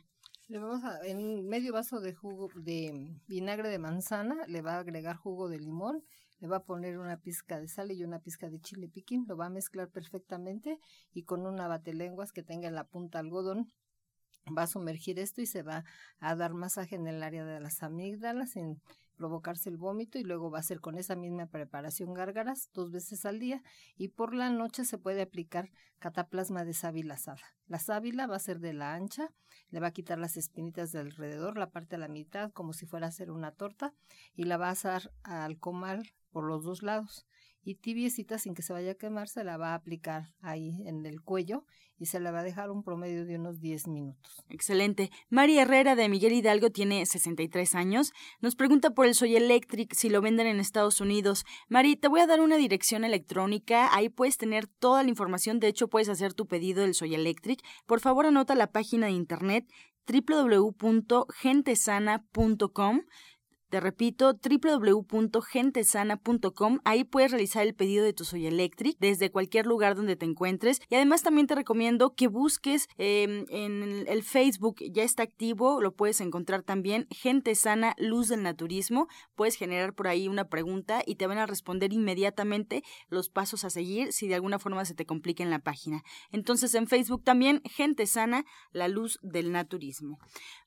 Le 0.48 0.60
vamos 0.60 0.84
a, 0.84 1.00
en 1.08 1.48
medio 1.48 1.74
vaso 1.74 2.02
de 2.02 2.14
jugo 2.14 2.50
de 2.56 3.18
vinagre 3.28 3.70
de 3.70 3.80
manzana, 3.80 4.36
le 4.48 4.62
va 4.62 4.76
a 4.76 4.80
agregar 4.80 5.16
jugo 5.16 5.48
de 5.48 5.60
limón, 5.60 6.04
le 6.40 6.48
va 6.48 6.58
a 6.58 6.64
poner 6.64 6.98
una 6.98 7.18
pizca 7.18 7.60
de 7.60 7.68
sal 7.68 7.92
y 7.92 8.04
una 8.04 8.20
pizca 8.20 8.50
de 8.50 8.60
chile 8.60 8.90
piquín, 8.90 9.26
lo 9.28 9.38
va 9.38 9.46
a 9.46 9.50
mezclar 9.50 9.90
perfectamente 9.90 10.78
y 11.14 11.24
con 11.24 11.46
una 11.46 11.68
batelenguas 11.68 12.32
que 12.32 12.44
tenga 12.44 12.68
en 12.68 12.76
la 12.76 12.84
punta 12.84 13.20
algodón 13.20 13.68
va 14.58 14.64
a 14.64 14.68
sumergir 14.68 15.20
esto 15.20 15.42
y 15.42 15.46
se 15.46 15.64
va 15.64 15.86
a 16.20 16.36
dar 16.36 16.54
masaje 16.54 16.96
en 16.96 17.08
el 17.08 17.24
área 17.24 17.46
de 17.46 17.60
las 17.60 17.84
amígdalas, 17.84 18.56
provocarse 19.22 19.70
el 19.70 19.78
vómito 19.78 20.18
y 20.18 20.24
luego 20.24 20.50
va 20.50 20.58
a 20.58 20.64
ser 20.64 20.80
con 20.80 20.98
esa 20.98 21.16
misma 21.16 21.46
preparación 21.46 22.12
gárgaras 22.16 22.72
dos 22.74 22.90
veces 22.90 23.24
al 23.28 23.38
día 23.38 23.62
y 23.96 24.08
por 24.08 24.34
la 24.34 24.50
noche 24.50 24.84
se 24.84 24.98
puede 24.98 25.22
aplicar 25.22 25.70
cataplasma 26.00 26.66
de 26.66 26.74
sábila 26.74 27.14
asada. 27.14 27.44
La 27.68 27.78
sábila 27.78 28.26
va 28.26 28.38
a 28.38 28.40
ser 28.40 28.60
de 28.60 28.74
la 28.74 28.96
ancha, 28.96 29.32
le 29.70 29.80
va 29.80 29.90
a 29.90 29.92
quitar 29.92 30.18
las 30.18 30.38
espinitas 30.38 30.92
de 30.92 31.02
alrededor, 31.02 31.56
la 31.56 31.70
parte 31.70 31.98
a 31.98 32.00
la 32.00 32.08
mitad 32.08 32.52
como 32.52 32.74
si 32.74 32.88
fuera 32.88 33.06
a 33.06 33.10
hacer 33.10 33.30
una 33.30 33.52
torta 33.52 33.94
y 34.34 34.46
la 34.46 34.58
va 34.58 34.70
a 34.70 34.72
asar 34.72 35.14
al 35.22 35.60
comal 35.60 36.12
por 36.32 36.44
los 36.44 36.64
dos 36.64 36.82
lados 36.82 37.28
y 37.64 37.76
tibiecita 37.76 38.40
sin 38.40 38.54
que 38.54 38.62
se 38.62 38.74
vaya 38.74 38.92
a 38.92 38.96
quemar 38.96 39.28
se 39.28 39.44
la 39.44 39.58
va 39.58 39.70
a 39.70 39.76
aplicar 39.76 40.34
ahí 40.42 40.82
en 40.86 41.06
el 41.06 41.22
cuello 41.22 41.66
y 42.02 42.08
se 42.08 42.20
la 42.20 42.32
va 42.32 42.40
a 42.40 42.44
dejar 42.44 42.72
un 42.72 42.82
promedio 42.82 43.28
de 43.28 43.36
unos 43.36 43.60
10 43.60 43.88
minutos. 43.88 44.44
Excelente. 44.50 45.12
María 45.30 45.62
Herrera 45.62 45.96
de 45.96 46.10
Miguel 46.10 46.34
Hidalgo 46.34 46.72
tiene 46.72 47.06
63 47.06 47.76
años. 47.76 48.12
Nos 48.40 48.56
pregunta 48.56 48.90
por 48.90 49.06
el 49.06 49.14
Soy 49.14 49.36
Electric 49.36 49.94
si 49.94 50.10
lo 50.10 50.20
venden 50.20 50.48
en 50.48 50.60
Estados 50.60 51.00
Unidos. 51.00 51.46
Mari, 51.70 51.96
te 51.96 52.08
voy 52.08 52.22
a 52.22 52.28
dar 52.28 52.42
una 52.42 52.58
dirección 52.58 53.04
electrónica. 53.04 53.96
Ahí 53.96 54.10
puedes 54.10 54.38
tener 54.38 54.66
toda 54.66 55.04
la 55.04 55.10
información. 55.10 55.60
De 55.60 55.68
hecho, 55.68 55.90
puedes 55.90 56.10
hacer 56.10 56.34
tu 56.34 56.48
pedido 56.48 56.82
del 56.82 56.96
Soy 56.96 57.14
Electric. 57.14 57.62
Por 57.86 58.00
favor, 58.00 58.26
anota 58.26 58.56
la 58.56 58.72
página 58.72 59.06
de 59.06 59.14
internet 59.14 59.72
www.gentesana.com 60.08 63.02
te 63.72 63.80
repito, 63.80 64.34
www.gentesana.com. 64.34 66.80
Ahí 66.84 67.04
puedes 67.06 67.32
realizar 67.32 67.66
el 67.66 67.74
pedido 67.74 68.04
de 68.04 68.12
tu 68.12 68.26
Soy 68.26 68.46
Electric 68.46 68.98
desde 69.00 69.32
cualquier 69.32 69.66
lugar 69.66 69.96
donde 69.96 70.18
te 70.18 70.26
encuentres. 70.26 70.82
Y 70.90 70.96
además 70.96 71.24
también 71.24 71.48
te 71.48 71.56
recomiendo 71.56 72.14
que 72.14 72.28
busques 72.28 72.90
em, 72.98 73.46
en 73.50 74.04
el 74.08 74.24
Facebook, 74.24 74.84
ya 74.92 75.04
está 75.04 75.24
activo, 75.24 75.80
lo 75.80 75.94
puedes 75.94 76.20
encontrar 76.20 76.64
también, 76.64 77.08
Gente 77.12 77.56
Sana, 77.56 77.96
Luz 77.98 78.28
del 78.28 78.44
Naturismo. 78.44 79.08
Puedes 79.36 79.56
generar 79.56 79.94
por 79.94 80.10
ahí 80.10 80.28
una 80.28 80.50
pregunta 80.50 81.02
y 81.06 81.16
te 81.16 81.28
van 81.28 81.38
a 81.38 81.46
responder 81.46 81.94
inmediatamente 81.94 82.84
los 83.08 83.30
pasos 83.30 83.64
a 83.64 83.70
seguir 83.70 84.12
si 84.12 84.28
de 84.28 84.36
alguna 84.36 84.60
forma 84.60 84.84
se 84.84 84.96
te 84.96 85.06
complica 85.06 85.44
en 85.44 85.50
la 85.50 85.60
página. 85.60 86.04
Entonces 86.34 86.76
en 86.76 86.88
Facebook 86.88 87.24
también, 87.24 87.62
Gente 87.64 88.06
Sana, 88.06 88.44
la 88.74 88.90
Luz 88.90 89.18
del 89.22 89.54
Naturismo. 89.54 90.20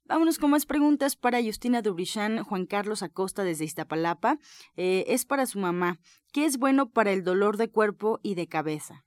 Vámonos 0.06 0.38
con 0.38 0.50
más 0.50 0.66
preguntas 0.66 1.16
para 1.16 1.42
Justina 1.42 1.80
Dubrichan, 1.80 2.44
Juan 2.44 2.66
Carlos 2.66 3.02
Acosta 3.02 3.42
desde 3.42 3.64
Iztapalapa. 3.64 4.36
Eh, 4.76 5.04
es 5.08 5.24
para 5.24 5.46
su 5.46 5.58
mamá. 5.58 5.98
¿Qué 6.34 6.44
es 6.44 6.58
bueno 6.58 6.90
para 6.90 7.10
el 7.10 7.24
dolor 7.24 7.56
de 7.56 7.70
cuerpo 7.70 8.20
y 8.22 8.34
de 8.34 8.46
cabeza? 8.46 9.06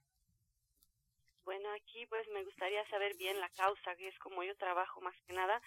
Bueno, 1.44 1.68
aquí 1.70 2.04
pues 2.06 2.26
me 2.34 2.42
gustaría 2.42 2.84
saber 2.90 3.14
bien 3.16 3.38
la 3.38 3.48
causa, 3.50 3.94
que 3.94 4.08
es 4.08 4.18
como 4.18 4.42
yo 4.42 4.56
trabajo 4.56 5.00
más 5.00 5.14
que 5.24 5.34
nada, 5.34 5.62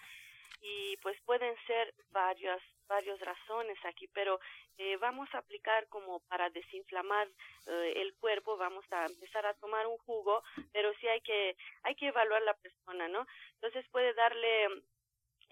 y 0.60 0.98
pues 0.98 1.16
pueden 1.24 1.54
ser 1.66 1.94
varias 2.10 2.60
varias 2.86 3.18
razones 3.20 3.78
aquí, 3.84 4.06
pero 4.08 4.38
eh, 4.76 4.98
vamos 4.98 5.26
a 5.32 5.38
aplicar 5.38 5.88
como 5.88 6.20
para 6.28 6.50
desinflamar 6.50 7.26
eh, 7.66 7.94
el 7.96 8.12
cuerpo, 8.16 8.58
vamos 8.58 8.84
a 8.90 9.06
empezar 9.06 9.46
a 9.46 9.54
tomar 9.54 9.86
un 9.86 9.96
jugo, 9.98 10.42
pero 10.72 10.92
sí 11.00 11.08
hay 11.08 11.22
que 11.22 11.56
hay 11.84 11.94
que 11.94 12.08
evaluar 12.08 12.42
la 12.42 12.54
persona, 12.54 13.08
¿no? 13.08 13.26
Entonces 13.54 13.86
puede 13.90 14.12
darle 14.12 14.82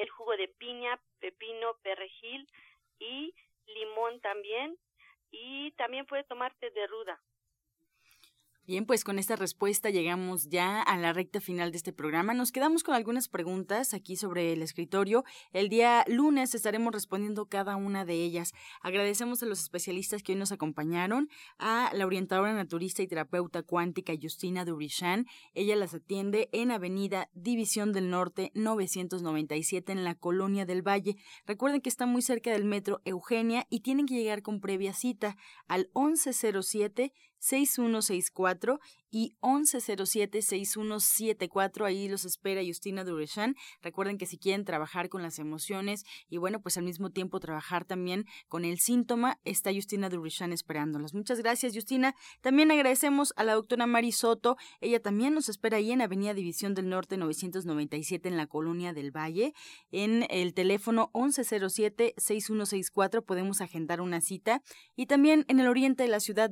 el 0.01 0.09
jugo 0.11 0.37
de 0.37 0.49
piña, 0.49 1.01
pepino, 1.19 1.75
perejil 1.83 2.49
y 2.99 3.35
limón 3.67 4.21
también. 4.21 4.79
Y 5.31 5.71
también 5.73 6.07
puede 6.07 6.25
tomarte 6.25 6.71
de 6.71 6.87
ruda. 6.87 7.23
Bien, 8.71 8.87
pues 8.87 9.03
con 9.03 9.19
esta 9.19 9.35
respuesta 9.35 9.91
llegamos 9.91 10.49
ya 10.49 10.81
a 10.81 10.97
la 10.97 11.13
recta 11.13 11.41
final 11.41 11.73
de 11.73 11.77
este 11.77 11.93
programa. 11.93 12.35
Nos 12.35 12.53
quedamos 12.53 12.85
con 12.85 12.95
algunas 12.95 13.27
preguntas 13.27 13.95
aquí 13.95 14.15
sobre 14.15 14.53
el 14.53 14.63
escritorio. 14.63 15.25
El 15.53 15.69
día 15.69 16.05
lunes 16.07 16.55
estaremos 16.55 16.93
respondiendo 16.93 17.47
cada 17.47 17.75
una 17.75 18.05
de 18.05 18.23
ellas. 18.23 18.53
Agradecemos 18.81 19.43
a 19.43 19.47
los 19.47 19.61
especialistas 19.61 20.23
que 20.23 20.35
hoy 20.35 20.39
nos 20.39 20.53
acompañaron, 20.53 21.29
a 21.59 21.91
la 21.95 22.07
orientadora 22.07 22.55
naturista 22.55 23.03
y 23.03 23.09
terapeuta 23.09 23.65
cuántica 23.65 24.13
Justina 24.23 24.65
Durishan. 24.65 25.27
Ella 25.53 25.75
las 25.75 25.93
atiende 25.93 26.49
en 26.53 26.71
Avenida 26.71 27.29
División 27.35 27.93
del 27.93 28.09
Norte 28.09 28.53
997 28.55 29.91
en 29.91 30.05
la 30.05 30.15
Colonia 30.15 30.65
del 30.65 30.87
Valle. 30.87 31.17
Recuerden 31.45 31.81
que 31.81 31.89
está 31.89 32.07
muy 32.07 32.23
cerca 32.23 32.53
del 32.53 32.67
metro 32.67 33.03
Eugenia 33.05 33.67
y 33.69 33.81
tienen 33.81 34.07
que 34.07 34.15
llegar 34.15 34.43
con 34.43 34.61
previa 34.61 34.93
cita 34.93 35.37
al 35.67 35.91
1107 35.93 37.13
6164 37.41 38.79
y 39.11 39.35
1107-6174. 39.41 41.85
Ahí 41.85 42.09
los 42.09 42.25
espera 42.25 42.63
Justina 42.65 43.03
Durechan. 43.05 43.55
Recuerden 43.83 44.17
que 44.19 44.27
si 44.27 44.39
quieren 44.39 44.65
trabajar 44.65 45.09
con 45.09 45.23
las 45.23 45.39
emociones 45.39 46.05
y 46.29 46.39
bueno, 46.39 46.61
pues 46.61 46.77
al 46.79 46.85
mismo 46.85 47.11
tiempo 47.11 47.39
trabajar 47.41 47.85
también 47.85 48.27
con 48.49 48.65
el 48.65 48.79
síntoma, 48.79 49.41
está 49.45 49.75
Justina 49.75 50.09
Durechan 50.09 50.53
esperándolas. 50.53 51.13
Muchas 51.15 51.41
gracias, 51.41 51.75
Justina. 51.75 52.15
También 52.41 52.71
agradecemos 52.71 53.33
a 53.37 53.43
la 53.45 53.55
doctora 53.55 53.87
Mari 53.87 54.13
Soto. 54.13 54.57
Ella 54.81 55.01
también 55.01 55.35
nos 55.35 55.49
espera 55.49 55.79
ahí 55.79 55.91
en 55.91 56.03
Avenida 56.03 56.35
División 56.35 56.75
del 56.75 56.89
Norte 56.89 57.17
997 57.17 58.29
en 58.29 58.37
la 58.37 58.47
Colonia 58.47 58.93
del 58.93 59.11
Valle. 59.11 59.55
En 59.91 60.25
el 60.31 60.55
teléfono 60.55 61.11
1107-6164 61.15 63.25
podemos 63.25 63.61
agendar 63.61 64.01
una 64.01 64.21
cita. 64.21 64.63
Y 64.95 65.07
también 65.07 65.45
en 65.49 65.59
el 65.61 65.67
oriente 65.67 66.05
de 66.05 66.11
la 66.11 66.21
ciudad 66.21 66.49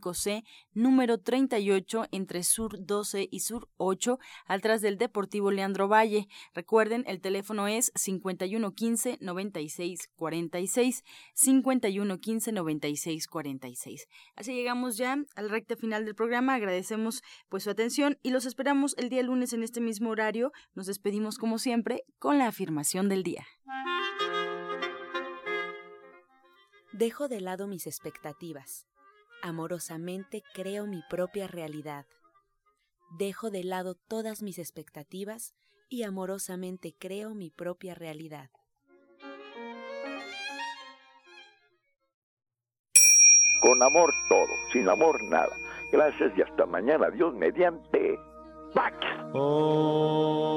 235C, 0.00 0.44
número 0.72 1.18
31 1.18 2.06
entre 2.10 2.42
Sur 2.42 2.84
12 2.84 3.28
y 3.30 3.40
Sur 3.40 3.68
8, 3.76 4.18
atrás 4.46 4.80
del 4.80 4.98
Deportivo 4.98 5.50
Leandro 5.50 5.88
Valle. 5.88 6.28
Recuerden, 6.54 7.04
el 7.06 7.20
teléfono 7.20 7.68
es 7.68 7.92
5115 7.94 9.18
9646 9.20 11.04
5115 11.34 12.52
9646. 12.52 14.08
Así 14.36 14.54
llegamos 14.54 14.96
ya 14.96 15.16
al 15.36 15.50
recta 15.50 15.76
final 15.76 16.04
del 16.04 16.14
programa. 16.14 16.54
Agradecemos 16.54 17.22
pues 17.48 17.64
su 17.64 17.70
atención 17.70 18.18
y 18.22 18.30
los 18.30 18.46
esperamos 18.46 18.94
el 18.98 19.08
día 19.08 19.22
lunes 19.22 19.52
en 19.52 19.62
este 19.62 19.80
mismo 19.80 20.10
horario. 20.10 20.52
Nos 20.74 20.86
despedimos 20.86 21.38
como 21.38 21.58
siempre 21.58 22.04
con 22.18 22.38
la 22.38 22.48
afirmación 22.48 23.08
del 23.08 23.22
día. 23.22 23.46
Dejo 26.92 27.26
de 27.26 27.40
lado 27.40 27.66
mis 27.66 27.88
expectativas 27.88 28.86
amorosamente 29.44 30.42
creo 30.54 30.86
mi 30.86 31.02
propia 31.10 31.46
realidad. 31.46 32.06
Dejo 33.18 33.50
de 33.50 33.62
lado 33.62 33.94
todas 33.94 34.42
mis 34.42 34.58
expectativas 34.58 35.54
y 35.90 36.02
amorosamente 36.02 36.94
creo 36.98 37.34
mi 37.34 37.50
propia 37.50 37.94
realidad. 37.94 38.48
Con 43.60 43.82
amor 43.82 44.14
todo, 44.30 44.48
sin 44.72 44.88
amor 44.88 45.22
nada. 45.24 45.54
Gracias 45.92 46.32
y 46.36 46.42
hasta 46.42 46.64
mañana. 46.64 47.10
Dios 47.10 47.34
mediante. 47.34 48.18
¡Pax! 48.74 48.96
Oh. 49.34 50.54